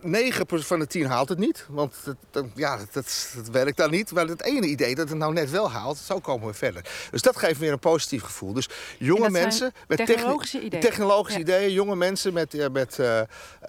[0.05, 1.95] 9% van de 10 haalt het niet, want
[2.31, 4.13] dat, ja, dat, dat, werkt dan niet.
[4.13, 7.09] Maar het ene idee dat het nou net wel haalt, zo komen we verder.
[7.11, 8.53] Dus dat geeft weer een positief gevoel.
[8.53, 10.83] Dus jonge mensen met technologische ideeën.
[10.83, 13.21] Technologische ideeën, jonge mensen met, met, uh,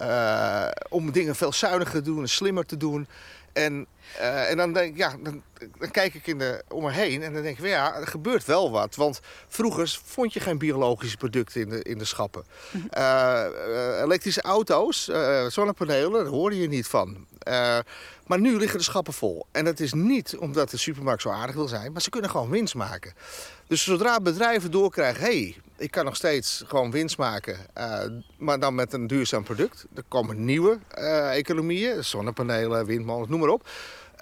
[0.02, 3.06] uh, om dingen veel zuiniger te doen en slimmer te doen.
[3.52, 3.86] En,
[4.20, 5.42] uh, en dan, denk, ja, dan,
[5.78, 8.44] dan, kijk ik in de, om me heen en dan denk ik, ja, er gebeurt
[8.44, 8.94] wel wat.
[8.94, 12.44] Want vroeger vond je geen biologische producten in de, in de schappen.
[12.96, 13.44] Uh,
[14.02, 15.10] elektrische auto's,
[15.48, 17.26] zonnepanelen, daar hoorde je niet van.
[18.26, 19.46] maar nu liggen de schappen vol.
[19.52, 22.50] En dat is niet omdat de supermarkt zo aardig wil zijn, maar ze kunnen gewoon
[22.50, 23.14] winst maken.
[23.66, 28.00] Dus zodra bedrijven doorkrijgen, hé, hey, ik kan nog steeds gewoon winst maken, uh,
[28.38, 29.86] maar dan met een duurzaam product.
[29.94, 33.68] Er komen nieuwe uh, economieën, zonnepanelen, windmolens, noem maar op.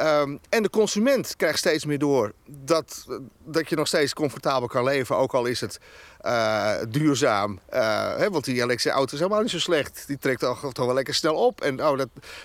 [0.01, 3.07] Um, en de consument krijgt steeds meer door dat,
[3.45, 5.79] dat je nog steeds comfortabel kan leven, ook al is het
[6.27, 7.61] uh, duurzaam.
[7.75, 10.05] Uh, hè, want die elektrische auto is helemaal niet zo slecht.
[10.07, 11.61] Die trekt toch, toch wel lekker snel op.
[11.61, 11.99] En oh,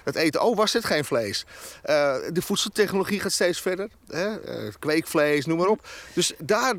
[0.04, 1.46] dat, eten, oh, was het geen vlees?
[1.86, 3.90] Uh, de voedseltechnologie gaat steeds verder.
[4.08, 4.38] Hè?
[4.80, 5.88] kweekvlees, noem maar op.
[6.14, 6.76] Dus daar,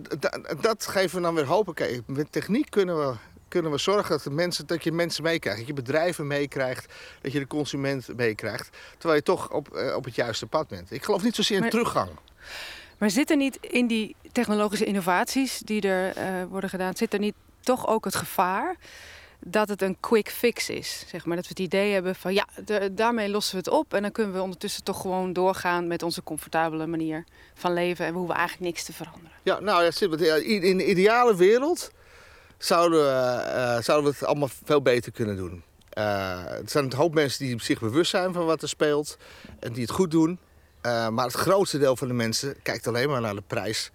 [0.60, 1.68] dat geven we dan weer hoop.
[1.68, 3.14] Oké, met techniek kunnen we
[3.50, 5.58] kunnen we zorgen dat, de mensen, dat je mensen meekrijgt.
[5.58, 6.92] Dat je bedrijven meekrijgt.
[7.20, 8.76] Dat je de consument meekrijgt.
[8.92, 10.90] Terwijl je toch op, op het juiste pad bent.
[10.90, 12.10] Ik geloof niet zozeer in teruggang.
[12.98, 17.18] Maar zit er niet in die technologische innovaties die er uh, worden gedaan, zit er
[17.18, 18.76] niet toch ook het gevaar
[19.38, 21.04] dat het een quick fix is?
[21.08, 23.94] Zeg maar dat we het idee hebben van ja, de, daarmee lossen we het op
[23.94, 28.12] en dan kunnen we ondertussen toch gewoon doorgaan met onze comfortabele manier van leven en
[28.12, 29.30] we hoeven eigenlijk niks te veranderen.
[29.42, 31.90] Ja, nou ja, in de ideale wereld
[32.64, 35.62] zouden we, uh, zouden we het allemaal veel beter kunnen doen.
[35.98, 36.04] Uh,
[36.44, 39.18] er zijn een hoop mensen die zich bewust zijn van wat er speelt
[39.58, 40.38] en die het goed doen.
[40.86, 43.90] Uh, maar het grootste deel van de mensen kijkt alleen maar naar de prijs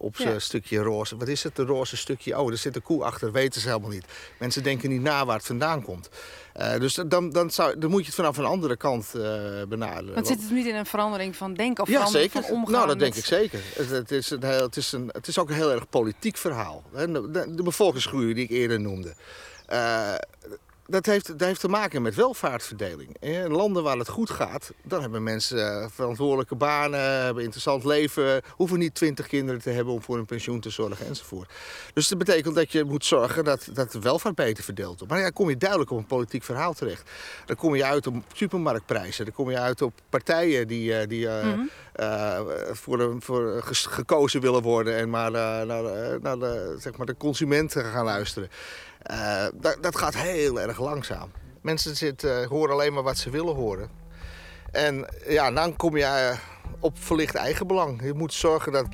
[0.00, 0.38] op zijn Ja.
[0.38, 1.16] stukje roze.
[1.16, 2.38] Wat is het, een roze stukje?
[2.40, 4.04] Oh, er zit een koe achter, weten ze helemaal niet.
[4.38, 6.08] Mensen denken niet na waar het vandaan komt.
[6.52, 9.20] Eh, dus dan, dan, zou, dan moet je het vanaf een andere kant eh,
[9.68, 10.14] benaderen.
[10.14, 12.46] Want zit het niet in een verandering van denken of ja, verandering zeker.
[12.48, 12.72] van omgaan?
[12.72, 13.60] nou, dat met- denk ik zeker.
[13.74, 16.36] Het, het, is een heel, het, is een, het is ook een heel erg politiek
[16.36, 16.82] verhaal.
[16.92, 19.14] De, de, de bevolkingsgroei die ik eerder noemde.
[19.66, 20.14] Eh,
[20.90, 23.16] dat heeft, dat heeft te maken met welvaartverdeling.
[23.20, 28.42] In landen waar het goed gaat, dan hebben mensen eh, verantwoordelijke banen, hebben interessant leven,
[28.48, 31.52] hoeven niet twintig kinderen te hebben om voor hun pensioen te zorgen enzovoort.
[31.94, 35.12] Dus dat betekent dat je moet zorgen dat, dat de welvaart beter verdeeld wordt.
[35.12, 37.10] Maar dan kom je duidelijk op een politiek verhaal terecht.
[37.46, 41.28] Dan kom je uit op supermarktprijzen, dan kom je uit op partijen die, eh, die
[41.28, 42.74] eh, Mhm.
[42.74, 45.66] voor, de, voor gekozen willen worden en maar naar,
[46.20, 48.48] naar de, zeg maar de consumenten gaan luisteren.
[49.02, 51.30] Eh, dat, dat gaat heel erg langzaam.
[51.60, 53.90] Mensen zitten, horen alleen maar wat ze willen horen.
[54.70, 56.38] En ja, dan kom je eh,
[56.80, 58.02] op verlicht eigenbelang.
[58.02, 58.86] Je moet zorgen dat,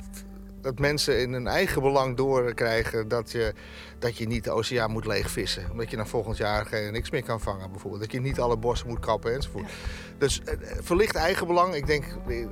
[0.61, 3.53] dat mensen in hun eigen belang doorkrijgen dat je,
[3.99, 5.71] dat je niet de oceaan moet leegvissen.
[5.71, 8.01] Omdat je dan volgend jaar geen, niks meer kan vangen bijvoorbeeld.
[8.01, 9.71] Dat je niet alle bossen moet kappen enzovoort.
[10.17, 12.47] Dus eh, verlicht eigenbelang, ik denk, eh,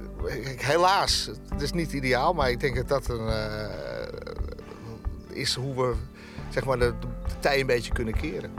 [0.58, 3.70] helaas, het is niet ideaal, maar ik denk dat dat een, eh,
[5.30, 5.95] is hoe we
[6.54, 8.51] zeg maar, de, de tij een beetje kunnen keren.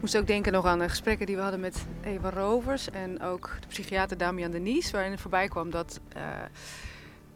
[0.00, 3.56] Moest ook denken nog aan de gesprekken die we hadden met Eva Rovers en ook
[3.60, 6.22] de psychiater Damian Denies, waarin voorbij kwam dat eh,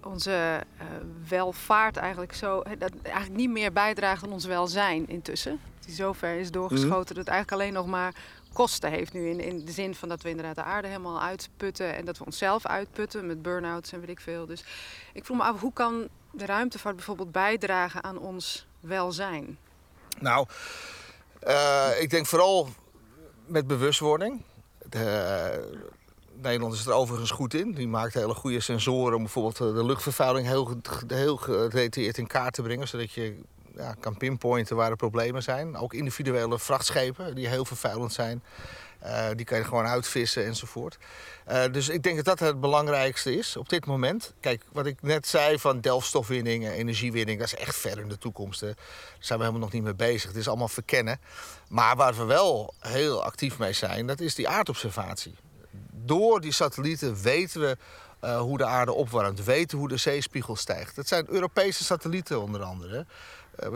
[0.08, 0.86] onze eh,
[1.28, 5.60] welvaart eigenlijk zo dat eigenlijk niet meer bijdraagt aan ons welzijn intussen.
[5.84, 8.14] Die zo ver is doorgeschoten dat het eigenlijk alleen nog maar
[8.52, 11.94] kosten heeft nu in, in de zin van dat we inderdaad de aarde helemaal uitputten
[11.94, 14.46] en dat we onszelf uitputten met burn-outs en weet ik veel.
[14.46, 14.64] Dus
[15.12, 19.58] ik vroeg me af hoe kan de ruimtevaart bijvoorbeeld bijdragen aan ons welzijn?
[20.18, 20.46] Nou,
[21.40, 22.68] eh, ik denk vooral
[23.46, 24.42] met bewustwording.
[24.88, 25.88] De,
[26.42, 27.72] Nederland is er overigens goed in.
[27.72, 32.62] Die maakt hele goede sensoren om bijvoorbeeld de luchtvervuiling heel, heel gedetailleerd in kaart te
[32.62, 32.88] brengen.
[32.88, 33.40] Zodat je
[33.76, 35.76] ja, kan pinpointen waar er problemen zijn.
[35.76, 38.42] Ook individuele vrachtschepen die heel vervuilend zijn.
[38.98, 40.98] Eh, die kan je gewoon uitvissen enzovoort.
[41.44, 44.34] Eh, dus ik denk dat dat het belangrijkste is op dit moment.
[44.40, 48.18] Kijk, wat ik net zei van delfstofwinning en energiewinning, dat is echt ver in de
[48.18, 48.60] toekomst.
[48.60, 48.66] Hè.
[48.66, 48.76] Daar
[49.18, 50.28] zijn we helemaal nog niet mee bezig.
[50.28, 51.20] Het is allemaal verkennen.
[51.68, 55.34] Maar waar we wel heel actief mee zijn, dat is die aardobservatie.
[56.04, 57.76] Door die satellieten weten we
[58.20, 60.96] eh, hoe de aarde opwarmt, weten hoe de zeespiegel stijgt.
[60.96, 63.06] Dat zijn Europese satellieten onder andere.
[63.56, 63.68] Eh,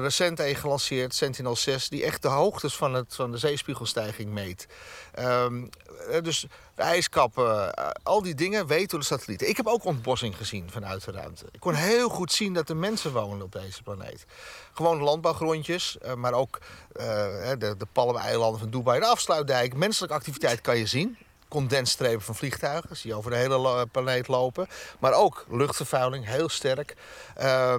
[0.00, 4.66] recent een gelanceerd, Sentinel-6, die echt de hoogtes van, het, van de zeespiegelstijging meet.
[5.12, 5.66] Ehm,
[6.10, 9.48] eh, dus de ijskappen, al die dingen weten door de satellieten.
[9.48, 11.46] Ik heb ook ontbossing gezien vanuit de ruimte.
[11.50, 14.26] Ik kon heel goed zien dat er mensen wonen op deze planeet.
[14.72, 16.58] Gewoon landbouwgrondjes, maar ook
[16.92, 19.74] de, de Palmeilanden van Dubai, de afsluitdijk.
[19.74, 21.16] Menselijke activiteit kan je zien.
[21.48, 24.66] Condensstrepen van vliegtuigen, zie je over de hele planeet lopen.
[24.98, 26.96] Maar ook luchtvervuiling, heel sterk.
[27.34, 27.74] Eh,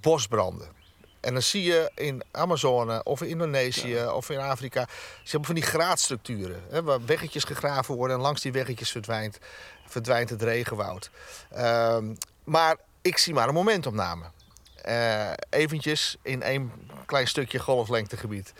[0.00, 0.68] bosbranden.
[1.24, 4.86] En dan zie je in Amazone of in Indonesië of in Afrika...
[5.22, 6.62] ze hebben van die graadstructuren.
[6.70, 9.38] Hè, waar weggetjes gegraven worden en langs die weggetjes verdwijnt,
[9.86, 11.10] verdwijnt het regenwoud.
[11.50, 14.24] Ehm, maar ik zie maar een momentopname.
[14.82, 16.72] Eh eventjes in één
[17.06, 18.52] klein stukje golflengtegebied.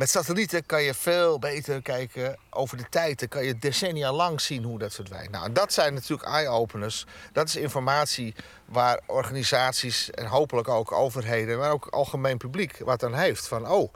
[0.00, 3.18] Met satellieten kan je veel beter kijken over de tijd.
[3.18, 5.30] Dan kan je decennia lang zien hoe dat verdwijnt.
[5.30, 7.06] Nou, dat zijn natuurlijk eye-openers.
[7.32, 8.34] Dat is informatie
[8.64, 11.58] waar organisaties en hopelijk ook overheden...
[11.58, 13.48] maar ook algemeen publiek wat aan heeft.
[13.48, 13.94] Van, oh,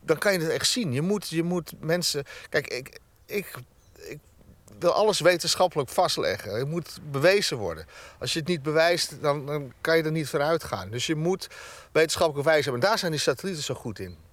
[0.00, 0.92] dan kan je het echt zien.
[0.92, 2.24] Je moet, je moet mensen...
[2.48, 3.54] Kijk, ik, ik,
[3.94, 4.18] ik
[4.78, 6.58] wil alles wetenschappelijk vastleggen.
[6.58, 7.86] Het moet bewezen worden.
[8.18, 10.90] Als je het niet bewijst, dan, dan kan je er niet vooruit gaan.
[10.90, 11.48] Dus je moet
[11.92, 12.82] wetenschappelijk bewijs hebben.
[12.82, 14.27] En daar zijn die satellieten zo goed in.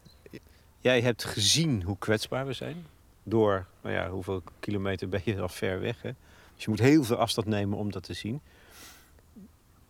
[0.86, 2.86] Jij hebt gezien hoe kwetsbaar we zijn.
[3.24, 6.02] Door, nou ja, hoeveel kilometer ben je al ver weg.
[6.02, 6.12] Hè?
[6.56, 8.42] Dus je moet heel veel afstand nemen om dat te zien.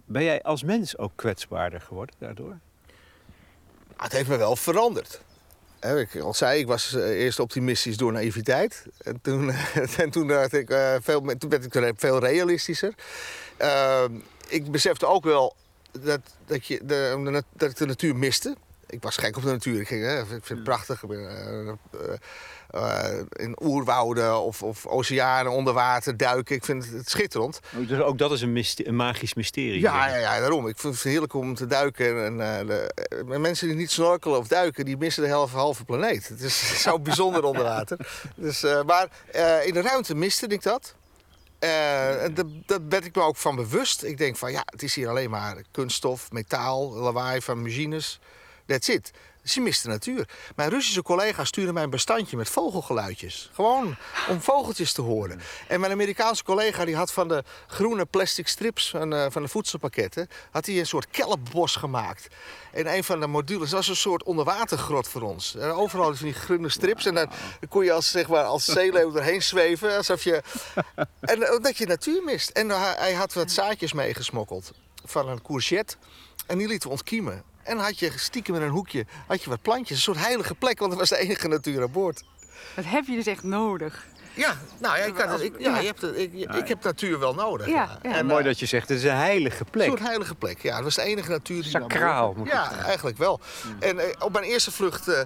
[0.05, 2.57] Ben jij als mens ook kwetsbaarder geworden daardoor?
[3.95, 5.21] Ah, Het heeft me wel veranderd.
[5.79, 8.85] Ik al zei, ik was eh, eerst optimistisch door naïviteit.
[8.97, 9.51] En toen,
[9.97, 12.93] en toen, ik, eh, veel, toen werd ik veel realistischer.
[13.57, 14.13] Ehm,
[14.47, 15.55] ik besefte ook wel
[15.91, 18.55] dat, dat, je de, dat ik de natuur miste.
[18.89, 19.79] Ik was gek op de natuur.
[19.79, 21.03] Ik, ging, hè, ik vind het prachtig.
[21.03, 21.27] Ik ben,
[21.91, 22.13] eh,
[22.69, 26.55] eh, in oerwouden of, of oceanen onder water duiken.
[26.55, 27.59] Ik vind het schitterend.
[27.71, 29.79] Dus ook dat is een, een magisch mysterie.
[29.79, 30.67] Ja, ja, ja, daarom.
[30.67, 32.25] Ik vind het heerlijk om te duiken.
[32.25, 36.27] En, eh, de, mensen die niet snorkelen of duiken, die missen de helft, halve planeet.
[36.27, 37.97] Het is zo bijzonder onder water.
[38.35, 39.07] Dus, maar
[39.63, 40.95] in de ruimte miste ik dat.
[41.59, 44.03] Uh, daar werd ik me ook van bewust.
[44.03, 48.19] Ik denk van ja, het is hier alleen maar kunststof, metaal, lawaai van machines.
[48.65, 49.11] That's it.
[49.45, 50.29] Ze mist de natuur.
[50.55, 53.49] Mijn Russische collega stuurde mij een bestandje met vogelgeluidjes.
[53.53, 53.95] Gewoon
[54.29, 55.41] om vogeltjes te horen.
[55.67, 59.47] En mijn Amerikaanse collega die had van de groene plastic strips van, uh, van de
[59.47, 60.27] voedselpakketten...
[60.51, 62.27] had hij een soort kelpbos gemaakt.
[62.71, 65.57] En een van de modules was een soort onderwatergrot voor ons.
[65.57, 67.05] Overal van die groene strips.
[67.05, 67.29] En dan
[67.69, 69.97] kon je als, zeg maar, als zeeleeuw erheen zweven.
[69.97, 70.43] Alsof je...
[71.19, 72.49] En omdat je natuur mist.
[72.49, 74.71] En hij had wat zaadjes meegesmokkeld
[75.03, 75.95] van een courgette.
[76.47, 77.43] En die lieten we ontkiemen.
[77.65, 79.97] En had je stiekem in een hoekje had je wat plantjes.
[79.97, 82.23] Een soort heilige plek, want dat was de enige natuur aan boord.
[82.75, 84.05] Dat heb je dus echt nodig.
[84.33, 87.67] Ja, nou ja, ik, kan, ik, ja, je hebt, ik, ik heb natuur wel nodig.
[87.67, 88.15] Ja, ja.
[88.15, 89.85] En mooi dat je zegt, het is een heilige plek.
[89.85, 90.75] Een soort heilige plek, ja.
[90.75, 92.33] Dat was de enige natuur die Sacraal.
[92.37, 93.39] Moet ja, eigenlijk wel.
[93.79, 95.19] En eh, op mijn eerste vlucht uh,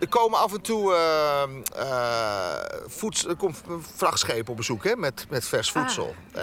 [0.00, 1.42] er komen af en toe uh,
[1.76, 3.60] uh, er komt
[3.96, 5.82] vrachtschepen op bezoek hè, met, met vers ah.
[5.82, 6.14] voedsel.
[6.36, 6.42] Uh,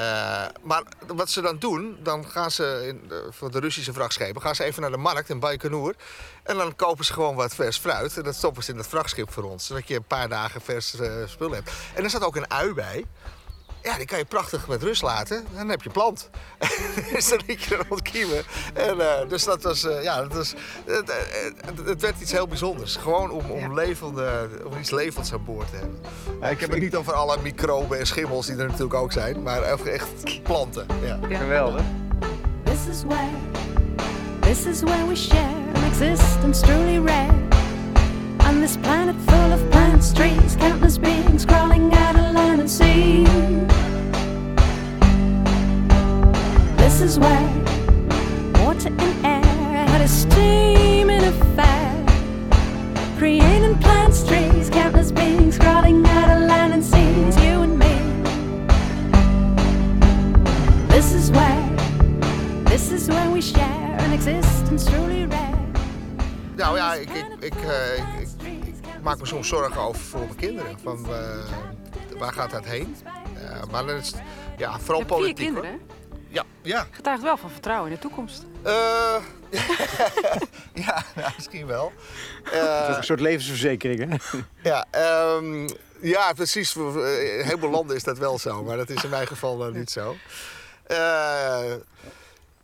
[0.61, 4.63] maar wat ze dan doen, dan gaan ze in voor de Russische vrachtschepen gaan ze
[4.63, 5.95] even naar de markt in Baikonur.
[6.43, 8.17] En dan kopen ze gewoon wat vers fruit.
[8.17, 9.65] En dat stoppen ze in het vrachtschip voor ons.
[9.65, 10.95] Zodat je een paar dagen vers
[11.25, 11.71] spul hebt.
[11.95, 13.05] En er staat ook een ui bij.
[13.87, 15.37] Ja, die kan je prachtig met rust laten.
[15.37, 16.29] En dan heb je plant.
[17.13, 18.43] dus dan liet je er ontkiemen.
[18.73, 20.53] En, uh, dus dat was, uh, ja, dat was,
[20.85, 21.11] het,
[21.85, 22.95] het, werd iets heel bijzonders.
[22.95, 25.99] Gewoon om, om, levende, om iets levends aan boord te hebben.
[26.41, 29.43] Ja, ik heb het niet over alle microben en schimmels die er natuurlijk ook zijn.
[29.43, 30.87] Maar echt planten.
[31.01, 31.19] Ja.
[31.29, 31.37] ja.
[31.37, 31.81] Geweldig.
[32.63, 33.31] This is where,
[34.39, 37.66] this is where we share an existence truly rare.
[38.47, 43.25] On this planet full of plants, trees, countless beings crawling out of land and sea.
[46.77, 47.47] This is where
[48.63, 52.05] water and air had a steaming affair.
[53.17, 57.95] Creating plants, trees, countless beings crawling out of land and seas, you and me.
[60.87, 61.69] This is where,
[62.63, 65.53] this is where we share an existence truly rare.
[66.55, 68.26] Nou ja, ik, ik, ik, uh,
[69.07, 70.79] maak me soms zorgen over voor mijn kinderen.
[70.83, 71.45] Van, uh,
[72.17, 72.95] waar gaat dat heen?
[73.37, 74.13] Uh, maar dat is
[74.57, 75.37] ja, vooral politiek.
[75.37, 75.79] Vier kinderen,
[76.27, 76.87] Ja, ja.
[76.91, 78.45] Getuigt wel van vertrouwen in de toekomst.
[80.85, 81.91] ja, nou, misschien wel.
[82.51, 84.37] een soort levensverzekering, hè?
[84.69, 84.85] ja,
[85.35, 85.67] um,
[86.01, 86.75] ja, precies.
[86.75, 89.91] In heel veel landen is dat wel zo, maar dat is in mijn geval niet
[89.91, 90.15] zo.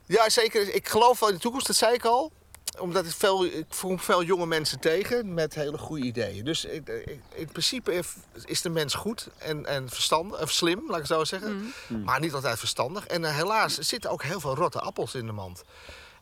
[0.05, 0.75] ja, zeker.
[0.75, 2.31] Ik geloof wel in de toekomst, dat zei ik al
[2.79, 6.45] omdat ik, veel, ik kom veel jonge mensen tegen met hele goede ideeën.
[6.45, 6.85] Dus in,
[7.33, 8.03] in principe
[8.45, 11.55] is de mens goed en, en verstandig, of slim, laat ik zo zeggen.
[11.55, 11.73] Mm.
[11.87, 12.03] Mm.
[12.03, 13.07] Maar niet altijd verstandig.
[13.07, 15.63] En uh, helaas zitten ook heel veel rotte appels in de mand.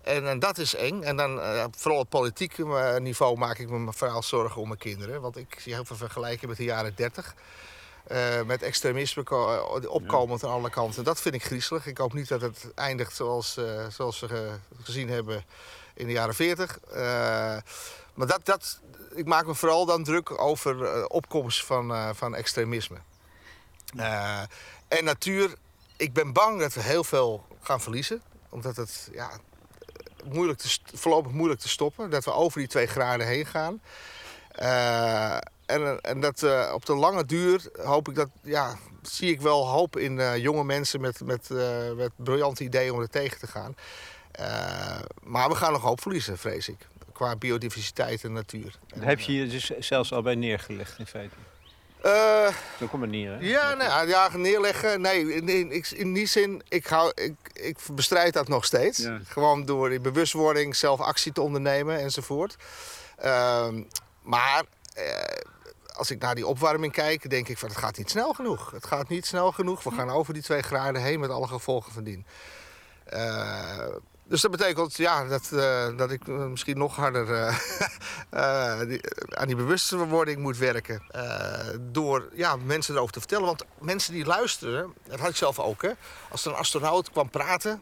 [0.02, 1.02] En, en dat is eng.
[1.02, 4.80] En dan uh, vooral op politiek uh, niveau maak ik me vooral zorgen om mijn
[4.80, 5.22] kinderen.
[5.22, 7.36] Want ik zie heel veel vergelijken met de jaren 30.
[8.12, 9.22] Uh, met extremisme
[9.88, 10.48] opkomend ja.
[10.48, 11.04] aan alle kanten.
[11.04, 11.86] Dat vind ik griezelig.
[11.86, 14.52] Ik hoop niet dat het eindigt zoals, uh, zoals we
[14.84, 15.44] gezien hebben
[15.94, 16.80] in de jaren 40.
[16.90, 16.96] Uh,
[18.14, 18.80] maar dat, dat,
[19.14, 22.98] ik maak me vooral dan druk over uh, opkomst van, uh, van extremisme.
[24.88, 25.54] en natuur,
[25.98, 28.22] ik ben bang dat we heel veel gaan verliezen.
[28.50, 29.30] Omdat het ja,
[30.24, 32.10] moeilijk te, voorlopig moeilijk te stoppen.
[32.10, 33.82] Dat we over die twee graden heen gaan.
[35.66, 39.98] en, en dat op de lange duur hoop ik dat, ja, zie ik wel hoop
[39.98, 41.50] in jonge mensen met, met,
[41.96, 43.76] met briljante ideeën om er tegen te gaan.
[44.40, 46.88] Uh, maar we gaan nog hoop verliezen, vrees ik.
[47.14, 48.76] Qua biodiversiteit en natuur.
[48.96, 51.36] Daar heb je je dus zelfs al bij neergelegd, in feite?
[52.06, 52.50] Uh,
[52.82, 53.38] Ook een manier, hè?
[53.40, 55.02] Ja, nou, ja, neerleggen.
[55.02, 58.98] Nee, in, in, in die zin, ik, hou, ik, ik bestrijd dat nog steeds.
[58.98, 59.20] Ja.
[59.24, 62.56] Gewoon door die bewustwording, zelf actie te ondernemen enzovoort.
[63.24, 63.68] Uh,
[64.22, 64.64] maar
[64.98, 65.04] uh,
[65.94, 68.72] als ik naar die opwarming kijk, denk ik van het gaat niet snel genoeg.
[68.72, 69.84] Het gaat niet snel genoeg.
[69.84, 72.26] We gaan over die twee graden heen met alle gevolgen van dien.
[73.14, 73.88] Uh,
[74.32, 77.30] dus dat betekent ja, dat, uh, dat ik misschien nog harder
[78.34, 81.02] uh, die, aan die bewustwording moet werken.
[81.82, 83.46] door ja, mensen erover te vertellen.
[83.46, 85.82] Want mensen die luisteren, dat had ik zelf ook.
[85.82, 85.92] Hè,
[86.30, 87.82] als er een astronaut kwam praten,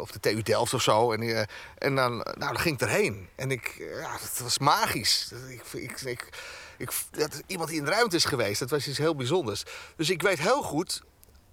[0.00, 1.12] of de TU Delft of zo.
[1.12, 3.28] En, en dan, nou, dan ging ik erheen.
[3.36, 5.32] En ik, ja, dat was magisch.
[5.48, 6.28] Ik, ik, ik,
[6.76, 9.64] ik, dat iemand die in de ruimte is geweest, dat was iets heel bijzonders.
[9.96, 11.02] Dus ik weet heel goed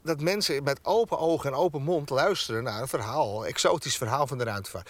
[0.05, 4.27] dat mensen met open ogen en open mond luisteren naar een verhaal, een exotisch verhaal
[4.27, 4.89] van de ruimtevaart.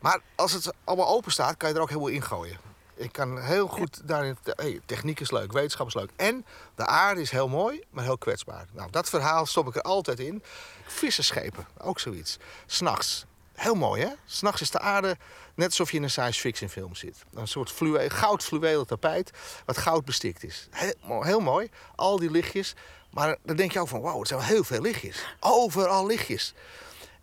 [0.00, 2.58] Maar als het allemaal open staat, kan je er ook heel veel ingooien.
[2.96, 4.36] Ik kan heel goed daarin.
[4.44, 6.10] Hey, techniek is leuk, wetenschap is leuk.
[6.16, 8.66] En de aarde is heel mooi, maar heel kwetsbaar.
[8.72, 10.42] Nou, dat verhaal stop ik er altijd in.
[10.86, 12.38] Visserschepen, ook zoiets.
[12.66, 13.24] S'nachts.
[13.54, 14.10] Heel mooi, hè?
[14.26, 15.16] S'nachts is de aarde
[15.54, 17.24] net alsof je in een science fiction film zit.
[17.34, 19.30] Een soort fluwe, goud fluwelen tapijt,
[19.64, 20.68] wat goud bestikt is.
[20.70, 22.74] Heel, heel mooi, al die lichtjes.
[23.14, 25.26] Maar dan denk je ook van, wauw, het zijn wel heel veel lichtjes.
[25.40, 26.54] Overal lichtjes.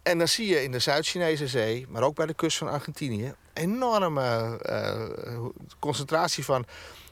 [0.03, 3.33] En dan zie je in de Zuid-Chinese zee, maar ook bij de kust van Argentinië,
[3.53, 5.45] enorme eh,
[5.79, 6.65] concentratie van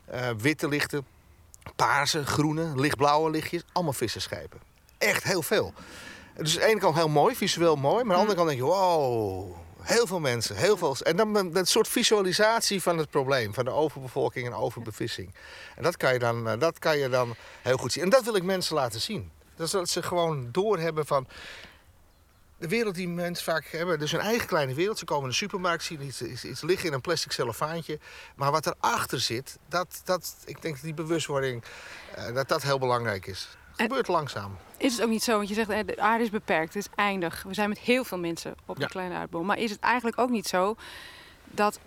[0.05, 1.05] eh, witte lichten,
[1.75, 4.59] paarse, groene, lichtblauwe lichtjes, allemaal visserschepen.
[4.97, 5.73] Echt heel veel.
[6.35, 8.59] Dus aan de ene kant heel mooi, visueel mooi, maar aan de andere kant denk
[8.59, 10.97] je, wow, heel veel mensen, heel veel.
[10.97, 15.33] En dan een soort visualisatie van het probleem, van de overbevolking en overbevissing.
[15.75, 18.03] En dat kan je dan, eh, dat kan je dan heel goed zien.
[18.03, 19.31] En dat wil ik mensen laten zien.
[19.55, 21.27] Dus dat ze gewoon doorhebben van
[22.57, 24.97] de wereld die mensen vaak hebben, dus hun eigen kleine wereld.
[24.97, 27.99] Ze komen in de supermarkt, zien iets, iets, iets liggen in een plastic cellofaantje.
[28.35, 31.63] Maar wat erachter zit, dat, dat, ik denk dat die bewustwording,
[32.17, 33.47] uh, dat dat heel belangrijk is.
[33.71, 34.57] Het gebeurt langzaam.
[34.79, 36.91] Is het ook niet zo, want je zegt eh, de aarde is beperkt, het is
[36.95, 37.43] eindig.
[37.47, 38.83] We zijn met heel veel mensen op ja.
[38.83, 39.43] een kleine aardbol.
[39.43, 40.75] Maar is het eigenlijk ook niet zo
[41.45, 41.79] dat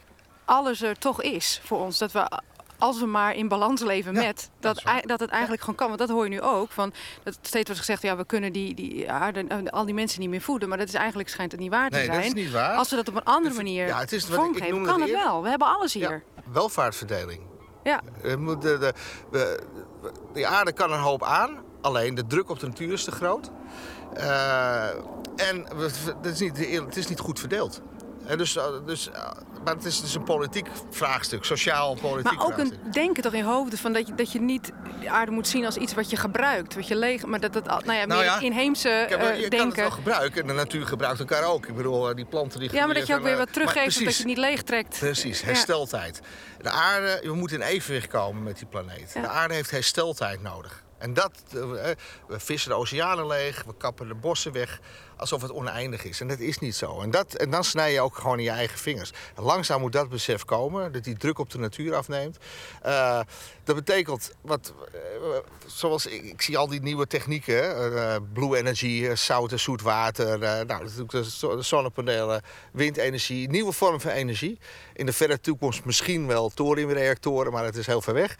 [0.44, 1.98] alles er toch is voor ons?
[1.98, 2.40] Dat we
[2.82, 5.86] als we maar in balans leven met, dat, dat, dat het eigenlijk gewoon kan.
[5.86, 6.70] Want dat hoor je nu ook.
[6.70, 10.30] Van, dat steeds wordt gezegd, ja, we kunnen die, die aarde, al die mensen niet
[10.30, 10.68] meer voeden.
[10.68, 12.16] Maar dat is eigenlijk schijnt het niet waar te nee, zijn.
[12.16, 12.76] Dat is niet waar.
[12.76, 15.42] Als we dat op een andere manier ja, het is vormgeven, kan het, wel.
[15.42, 16.22] We hebben alles hier.
[16.52, 17.40] welvaartverdeling.
[17.82, 18.00] Ja.
[18.22, 18.92] De, de, de,
[19.30, 19.62] de,
[20.32, 21.58] de aarde kan een hoop aan.
[21.82, 23.50] Alleen de druk op de natuur is te groot.
[24.16, 24.88] Uh,
[25.36, 25.66] en
[26.22, 27.80] het is, niet, het is niet goed verdeeld.
[28.36, 29.10] dus, dus,
[29.64, 32.78] maar het is dus een politiek vraagstuk, sociaal politiek Maar ook vraagstuk.
[32.84, 35.64] een denken toch in hoofden van dat je, dat je niet de aarde moet zien
[35.64, 38.24] als iets wat je gebruikt, wat je leeg, maar dat dat nou ja, nou meer
[38.24, 39.58] ja, inheemse uh, je denken.
[39.58, 41.66] kan het wel gebruiken en de natuur gebruikt elkaar ook.
[41.66, 44.18] Ik bedoel, die planten die Ja, maar dat je ook weer wat teruggeeft, dat je
[44.18, 44.98] het niet leeg trekt.
[44.98, 46.20] Precies, hersteltijd.
[46.58, 49.10] De aarde, we moeten in evenwicht komen met die planeet.
[49.14, 49.20] Ja.
[49.20, 50.82] De aarde heeft hersteltijd nodig.
[51.02, 51.32] En dat,
[52.26, 54.80] we vissen de oceanen leeg, we kappen de bossen weg,
[55.16, 56.20] alsof het oneindig is.
[56.20, 57.00] En dat is niet zo.
[57.00, 59.12] En, dat, en dan snij je ook gewoon in je eigen vingers.
[59.36, 62.36] Langzaam moet dat besef komen, dat die druk op de natuur afneemt.
[62.86, 63.20] Uh,
[63.64, 64.72] dat betekent, wat,
[65.66, 71.10] zoals ik, zie al die nieuwe technieken, blue energy, zout en zoet water, nou, natuurlijk
[71.10, 72.42] de zonnepanelen,
[72.72, 74.58] windenergie, nieuwe vormen van energie.
[74.92, 78.36] In de verre toekomst misschien wel thoriumreactoren, maar het is heel ver weg.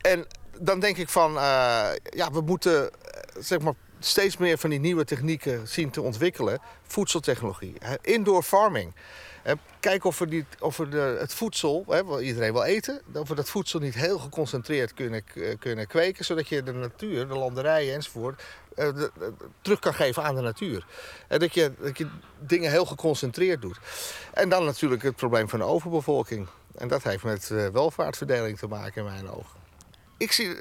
[0.00, 0.26] en
[0.60, 2.90] dan denk ik van, uh, ja, we moeten
[3.38, 6.58] zeg maar, steeds meer van die nieuwe technieken zien te ontwikkelen.
[6.86, 8.94] Voedseltechnologie, indoor farming.
[9.80, 13.34] Kijk of we, die, of we het voedsel, hè, wat iedereen wil eten, of we
[13.34, 15.24] dat voedsel niet heel geconcentreerd kunnen,
[15.58, 18.42] kunnen kweken, zodat je de natuur, de landerijen enzovoort,
[19.60, 20.86] terug kan geven aan de natuur.
[21.28, 23.78] En dat je, dat je dingen heel geconcentreerd doet.
[24.32, 26.48] En dan natuurlijk het probleem van de overbevolking.
[26.74, 29.65] En dat heeft met welvaartverdeling te maken in mijn ogen.
[30.16, 30.56] Ik zie,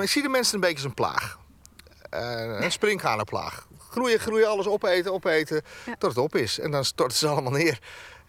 [0.00, 1.38] ik zie de mensen een beetje als een plaag.
[2.14, 3.66] Uh, een springhanenplaag.
[3.90, 5.94] Groeien, groeien, alles opeten, opeten, ja.
[5.98, 6.58] tot het op is.
[6.58, 7.78] En dan storten ze allemaal neer.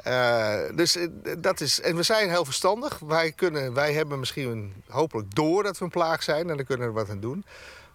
[0.08, 0.98] Uh, dus
[1.38, 3.00] dat is, en we zijn heel verstandig.
[3.00, 6.88] Wij, kunnen, wij hebben misschien hopelijk door dat we een plaag zijn en dan kunnen
[6.88, 7.46] we er wat aan doen.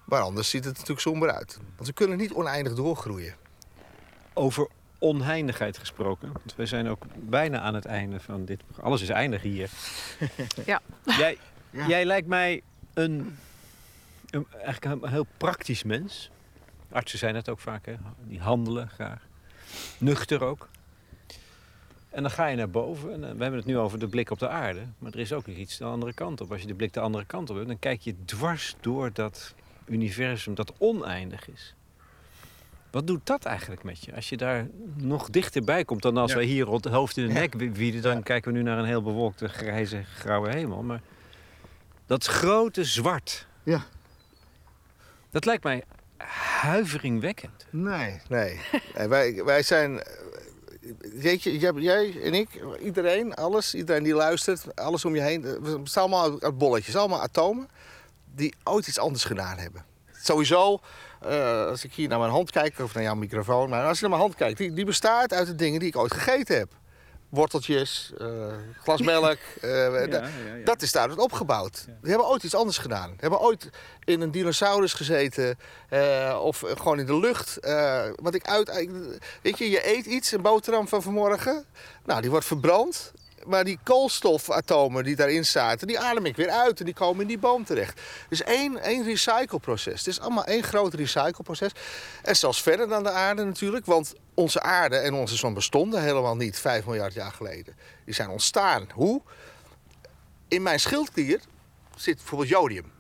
[0.04, 1.58] Maar anders ziet het natuurlijk somber uit.
[1.76, 3.34] Want we kunnen niet oneindig doorgroeien.
[4.34, 6.32] Over onheindigheid gesproken.
[6.32, 8.62] Want we zijn ook bijna aan het einde van dit.
[8.80, 9.70] Alles is eindig hier.
[10.64, 10.80] Ja.
[11.04, 11.38] Jij,
[11.70, 11.86] ja.
[11.86, 12.62] Jij lijkt mij
[12.94, 13.36] een,
[14.30, 16.30] een, eigenlijk een heel praktisch mens.
[16.90, 17.94] Artsen zijn het ook vaak, hè?
[18.22, 19.22] die handelen graag.
[19.98, 20.68] Nuchter ook.
[22.10, 23.12] En dan ga je naar boven.
[23.12, 24.80] En we hebben het nu over de blik op de aarde.
[24.98, 26.52] Maar er is ook nog iets de andere kant op.
[26.52, 29.54] Als je de blik de andere kant op hebt, dan kijk je dwars door dat
[29.86, 31.74] universum dat oneindig is.
[32.90, 34.14] Wat doet dat eigenlijk met je?
[34.14, 34.66] Als je daar
[34.96, 36.36] nog dichterbij komt dan als ja.
[36.36, 38.20] wij hier rond het hoofd in de nek wieden, dan ja.
[38.22, 40.82] kijken we nu naar een heel bewolkte, grijze, grauwe hemel.
[40.82, 41.00] Maar
[42.10, 43.46] dat grote zwart.
[43.62, 43.82] Ja.
[45.30, 45.84] Dat lijkt mij
[46.60, 47.66] huiveringwekkend.
[47.70, 48.60] Nee, nee.
[49.08, 50.02] wij, wij zijn.
[50.98, 52.48] Weet je, jij en ik,
[52.82, 55.42] iedereen, alles, iedereen die luistert, alles om je heen.
[55.42, 57.68] We staan allemaal uit bolletjes, allemaal atomen
[58.34, 59.84] die ooit iets anders gedaan hebben.
[60.12, 60.80] Sowieso,
[61.26, 64.00] uh, als ik hier naar mijn hand kijk, of naar jouw microfoon, maar als je
[64.00, 66.79] naar mijn hand kijkt, die, die bestaat uit de dingen die ik ooit gegeten heb
[67.30, 68.28] worteltjes, uh,
[68.82, 69.38] glas melk.
[69.64, 70.64] Uh, ja, ja, ja.
[70.64, 71.84] Dat is daaruit opgebouwd.
[71.86, 73.10] Die hebben ooit iets anders gedaan.
[73.10, 73.70] Die hebben ooit
[74.04, 75.58] in een dinosaurus gezeten
[75.90, 77.58] uh, of gewoon in de lucht.
[78.14, 78.88] wat ik uit.
[79.42, 81.64] Weet je, je eet iets, een boterham van vanmorgen.
[82.04, 83.12] Nou, die wordt verbrand.
[83.46, 87.26] Maar die koolstofatomen die daarin zaten, die adem ik weer uit en die komen in
[87.26, 88.00] die boom terecht.
[88.28, 89.98] Dus één, één recycleproces.
[89.98, 91.70] Het is allemaal één groot recycleproces.
[92.22, 96.36] En zelfs verder dan de aarde natuurlijk, want onze aarde en onze zon bestonden helemaal
[96.36, 97.76] niet 5 miljard jaar geleden.
[98.04, 98.88] Die zijn ontstaan.
[98.94, 99.22] Hoe?
[100.48, 101.40] In mijn schildklier
[101.96, 102.92] zit bijvoorbeeld jodium.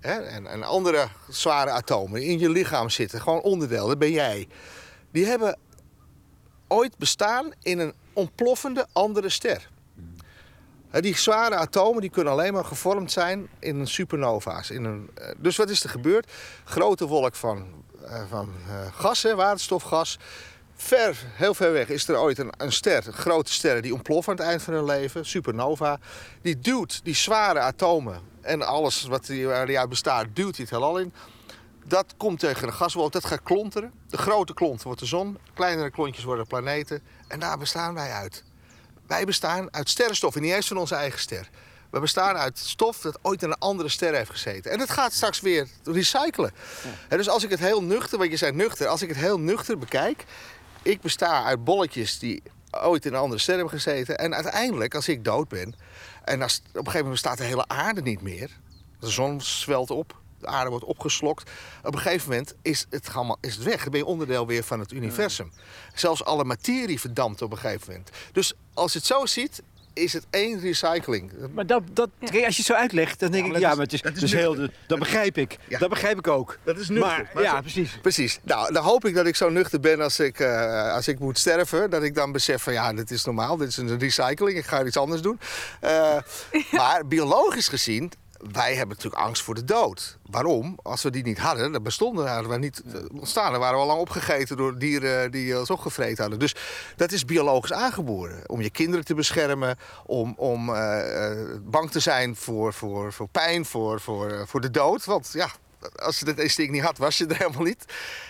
[0.00, 3.20] En, en andere zware atomen in je lichaam zitten.
[3.20, 4.48] Gewoon onderdeel, dat ben jij.
[5.10, 5.58] Die hebben
[6.68, 9.70] ooit bestaan in een ontploffende andere ster.
[11.00, 14.70] Die zware atomen die kunnen alleen maar gevormd zijn in een supernova's.
[14.70, 16.32] In een, eh, dus wat is er gebeurd?
[16.64, 17.66] Grote wolk van,
[18.04, 20.18] eh, van eh, gas, waterstofgas.
[20.74, 24.32] Ver, heel ver weg is er ooit een, een ster, een grote sterren die ontploffen
[24.32, 25.98] aan het eind van hun leven, supernova.
[26.42, 30.64] Die duwt die zware atomen en alles wat die, waar die uit bestaat, duwt die
[30.64, 31.12] het heelal in.
[31.84, 33.92] Dat komt tegen de gaswolk, dat gaat klonteren.
[34.08, 37.02] De grote klont wordt de zon, kleinere klontjes worden planeten.
[37.28, 38.44] En daar bestaan wij uit.
[39.12, 41.48] Wij bestaan uit sterrenstof en niet eens van onze eigen ster.
[41.90, 44.70] We bestaan uit stof dat ooit in een andere ster heeft gezeten.
[44.70, 46.52] En dat gaat straks weer recyclen.
[47.08, 49.38] En dus als ik het heel nuchter, want je zei nuchter, als ik het heel
[49.38, 50.24] nuchter bekijk.
[50.82, 54.18] Ik besta uit bolletjes die ooit in een andere ster hebben gezeten.
[54.18, 55.74] En uiteindelijk, als ik dood ben.
[56.24, 58.50] En als, op een gegeven moment bestaat de hele aarde niet meer.
[59.00, 60.21] De zon zwelt op.
[60.42, 61.50] De aarde wordt opgeslokt.
[61.82, 63.80] Op een gegeven moment is het, allemaal, is het weg.
[63.82, 65.52] Dan ben je onderdeel weer van het universum.
[65.94, 68.10] Zelfs alle materie verdampt op een gegeven moment.
[68.32, 69.62] Dus als je het zo ziet,
[69.94, 71.32] is het één recycling.
[71.54, 72.26] Maar dat, dat, Ja.
[72.26, 74.02] als je het zo uitlegt, dan denk Ja, ik, maar ja, dat maar het is,
[74.02, 75.58] dat is is heel, dat begrijp ik.
[75.68, 75.78] Ja.
[75.78, 76.58] Dat begrijp ik ook.
[76.64, 77.06] Dat is nuchter.
[77.08, 77.98] Maar, Maar ja, zo- precies.
[78.02, 78.38] Precies.
[78.42, 81.38] Nou, dan hoop ik dat ik zo nuchter ben als ik, eh, als ik moet
[81.38, 81.90] sterven.
[81.90, 83.56] Dat ik dan besef van ja, dit is normaal.
[83.56, 84.58] Dit is een recycling.
[84.58, 85.40] Ik ga iets anders doen.
[85.80, 86.16] Eh,
[86.70, 88.12] Maar biologisch gezien,
[88.52, 90.18] wij hebben natuurlijk angst voor de dood.
[90.30, 90.78] Waarom?
[90.82, 93.50] Als we die niet hadden, dan bestonden we niet eh, ontstaan.
[93.50, 96.38] Dan waren we al lang opgegeten door dieren die ons opgevreten hadden.
[96.38, 96.54] Dus
[96.96, 98.48] dat is biologisch aangeboren.
[98.48, 99.78] Om je kinderen te beschermen.
[100.06, 104.60] Om, om eh, eh, bang te zijn voor, voor, voor pijn, voor, voor, eh, voor
[104.60, 105.04] de dood.
[105.04, 105.48] Want ja,
[105.96, 107.84] als je dat instinct niet had, was je er helemaal niet.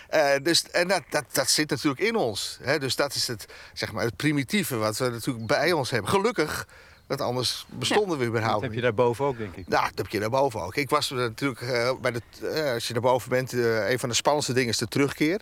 [0.09, 2.59] Eh, dus, en dat, dat, dat zit natuurlijk in ons.
[2.63, 2.79] Hè?
[2.79, 6.11] Dus dat is het, zeg maar, het primitieve wat we natuurlijk bij ons hebben.
[6.11, 6.67] Gelukkig,
[7.07, 9.69] want anders bestonden we überhaupt Dat heb je daarboven ook, denk ik.
[9.69, 10.77] Nou, dat heb je daarboven ook.
[10.77, 12.21] Ik was natuurlijk eh, bij de,
[12.53, 15.41] eh, als je daarboven bent, eh, een van de spannendste dingen is de terugkeer.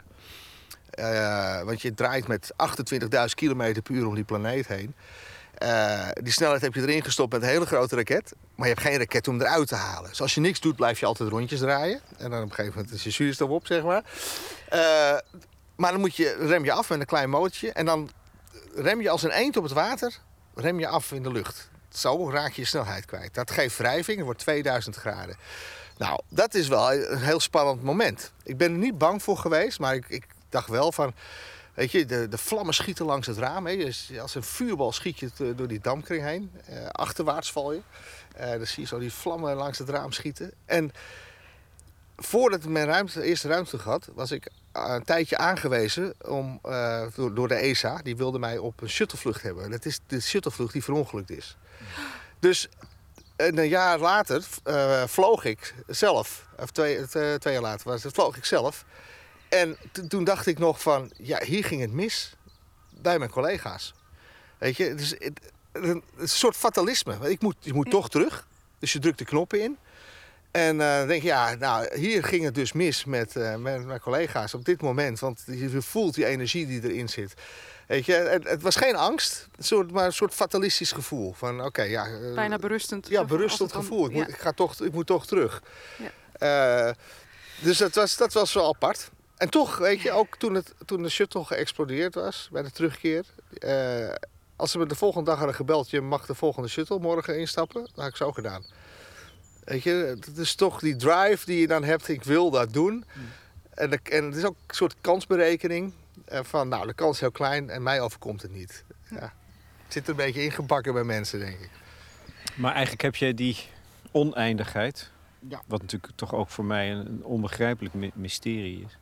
[0.90, 4.94] Eh, want je draait met 28.000 km per uur om die planeet heen.
[5.54, 8.32] Eh, die snelheid heb je erin gestopt met een hele grote raket.
[8.54, 10.10] Maar je hebt geen raket om eruit te halen.
[10.10, 12.00] Dus als je niks doet, blijf je altijd rondjes draaien.
[12.16, 14.02] En dan op een gegeven moment is je zuurstof op, zeg maar.
[14.68, 14.80] Eh,
[15.76, 17.72] maar dan moet je, rem je af met een klein motortje.
[17.72, 18.10] En dan
[18.74, 20.18] rem je als een eend op het water,
[20.54, 21.68] rem je af in de lucht.
[21.88, 23.34] Zo raak je je snelheid kwijt.
[23.34, 25.36] Dat geeft wrijving, het wordt 2000 graden.
[25.98, 28.32] Nou, dat is wel een heel spannend moment.
[28.42, 31.14] Ik ben er niet bang voor geweest, maar ik, ik dacht wel van...
[31.74, 33.64] Weet je, de, de vlammen schieten langs het raam.
[33.64, 36.50] Dus als een vuurbal schiet je eh, door die dampkring heen.
[36.66, 37.80] Eh, achterwaarts val je.
[38.36, 40.52] Eh, dan zie je zo die vlammen langs het raam schieten.
[40.64, 40.92] En
[42.16, 47.34] voordat ik mijn ruimte, eerste ruimte had, was ik een tijdje aangewezen om, eh, door,
[47.34, 47.96] door de ESA.
[48.02, 49.70] Die wilde mij op een shuttlevlucht hebben.
[49.70, 51.56] Dat is de shuttlevlucht die verongelukt is.
[52.38, 52.68] Dus
[53.36, 56.46] en een jaar later eh, vloog ik zelf.
[56.58, 58.84] Of twee, twee, twee jaar later was het, vloog ik zelf.
[59.48, 59.76] En
[60.08, 62.36] toen dacht ik nog van, ja, hier ging het mis
[62.90, 63.94] bij mijn collega's.
[64.58, 65.40] Weet je, het is, het,
[65.72, 67.30] een soort fatalisme.
[67.30, 68.46] Ik moet, je moet toch terug.
[68.78, 69.78] Dus je drukt de knoppen in.
[70.50, 73.86] En eh, dan denk je, ja, nou, hier ging het dus mis met, eh, met
[73.86, 75.18] mijn collega's op dit moment.
[75.20, 77.34] Want je voelt die energie die erin zit.
[77.86, 81.32] Weet je, het, het was geen angst, soort, maar een soort fatalistisch gevoel.
[81.32, 82.06] Van, oké, ja...
[82.06, 83.08] eh, Bijna berustend.
[83.08, 84.04] ja, berustend dan- gevoel.
[84.06, 85.62] Ik, moet, ik, ga toch, ik moet toch terug.
[86.38, 86.94] Ja.
[87.60, 89.10] Dus dat was, dat was wel apart.
[89.36, 93.24] En toch, weet je, ook toen, het, toen de shuttle geëxplodeerd was bij de terugkeer.
[94.56, 97.80] als ze me de volgende dag hadden gebeld, je mag de volgende shuttle morgen instappen,
[97.82, 98.64] dat had ik zo gedaan.
[99.64, 99.90] Weet je,
[100.26, 103.04] het is toch die drive die je dan hebt, ik wil dat doen.
[103.74, 105.92] En, de- en het is ook een soort kansberekening.
[106.24, 108.84] eh, van, nou, de kans is heel klein en mij overkomt het niet.
[109.10, 109.32] Ja.
[109.84, 111.70] Het zit er een beetje ingebakken bij mensen, denk ik.
[112.56, 113.56] Maar eigenlijk heb je die
[114.10, 115.10] oneindigheid,
[115.48, 115.62] Ja.
[115.66, 118.98] wat natuurlijk toch ook voor mij een, een onbegrijpelijk my- mysterie is.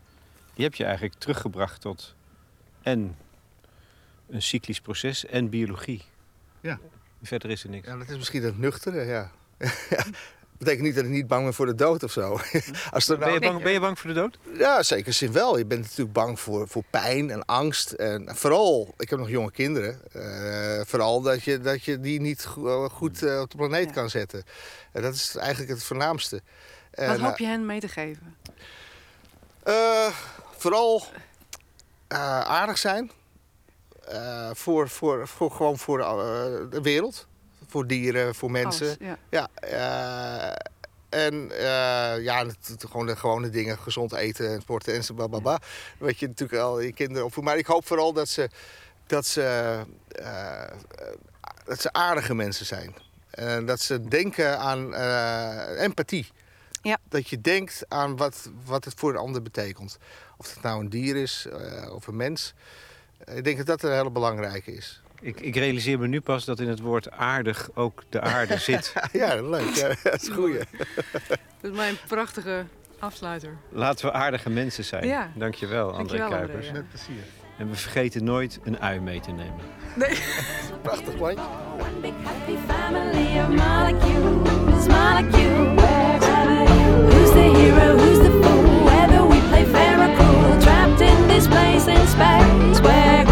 [0.54, 2.14] Die heb je eigenlijk teruggebracht tot
[2.82, 3.16] en
[4.28, 6.04] een cyclisch proces en biologie.
[6.61, 6.78] Ja.
[7.22, 7.86] Verder is er niks.
[7.86, 9.30] Ja, dat is misschien het nuchtere, ja.
[10.59, 12.22] Betekent niet dat ik niet bang ben voor de dood of zo.
[12.90, 14.38] Als Ben, je bang, ben je bang voor de dood?
[14.59, 15.59] Ja, zeker zin wel.
[15.59, 17.92] Je bent natuurlijk bang voor, voor pijn en angst.
[17.92, 20.00] En vooral, ik heb nog jonge kinderen.
[20.12, 23.86] eh, vooral dat je, dat je die niet go- eh, goed eh, op de planeet
[23.86, 23.92] Ja.
[23.92, 24.42] kan zetten.
[24.92, 26.42] En dat is eigenlijk het voornaamste.
[26.90, 28.36] En, Wat hoop je hen mee te geven?
[29.62, 30.06] eh,
[30.56, 31.02] vooral
[32.09, 33.11] eh, aardig zijn.
[34.09, 35.98] Eh, voor, voor, voor, gewoon voor
[36.70, 37.26] de wereld.
[37.69, 38.87] Voor dieren, voor mensen.
[38.87, 39.19] Alles, ja.
[39.31, 40.55] Ja, eh,
[41.09, 42.47] en eh, ja,
[42.79, 45.59] gewoon de gewone dingen, gezond eten en sporten en zo, bababa.
[45.99, 47.53] Weet je natuurlijk al je kinderen opvoeden.
[47.53, 48.49] Maar ik hoop vooral dat ze,
[49.07, 50.62] dat ze, eh,
[51.64, 52.95] dat ze aardige mensen zijn.
[53.31, 54.95] En dat ze denken aan
[55.77, 56.27] empathie.
[56.83, 56.99] Ja.
[57.09, 59.99] Dat je denkt aan wat, wat het voor een ander betekent.
[60.37, 61.47] Of het nou een dier is
[61.91, 62.55] of een mens.
[63.25, 65.03] Ik denk dat dat een hele belangrijke is.
[65.21, 68.93] Ik, ik realiseer me nu pas dat in het woord aardig ook de aarde zit.
[69.12, 69.75] Ja, leuk.
[69.75, 70.53] Ja, dat is goed.
[71.29, 72.64] Dat is mijn prachtige
[72.99, 73.57] afsluiter.
[73.69, 75.07] Laten we aardige mensen zijn.
[75.07, 75.31] Ja.
[75.35, 76.66] Dankjewel, André Dankjewel, André, Kuipers.
[76.66, 76.73] ja.
[76.73, 77.23] Met plezier.
[77.59, 79.55] En we vergeten nooit een ui mee te nemen.
[80.83, 81.45] Prachtig plantje.
[81.79, 85.77] One big happy family of molecules, molecules.
[87.12, 87.97] Who's the hero?
[87.97, 88.85] Who's the fool?
[88.85, 93.25] Whether we play fair or cruel, trapped in this place in space where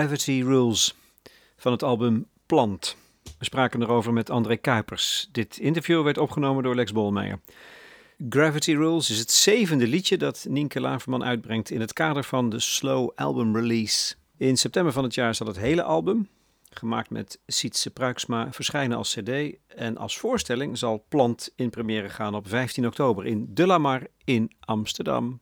[0.00, 0.94] Gravity Rules
[1.56, 2.96] van het album Plant.
[3.38, 5.28] We spraken erover met André Kuipers.
[5.32, 7.40] Dit interview werd opgenomen door Lex Bolmeijer.
[8.28, 12.60] Gravity Rules is het zevende liedje dat Nienke Laverman uitbrengt in het kader van de
[12.60, 14.14] Slow Album Release.
[14.36, 16.28] In september van het jaar zal het hele album,
[16.70, 19.56] gemaakt met Sietse Pruiksma, verschijnen als cd.
[19.66, 24.06] En als voorstelling zal Plant in première gaan op 15 oktober in De La Mar
[24.24, 25.40] in Amsterdam.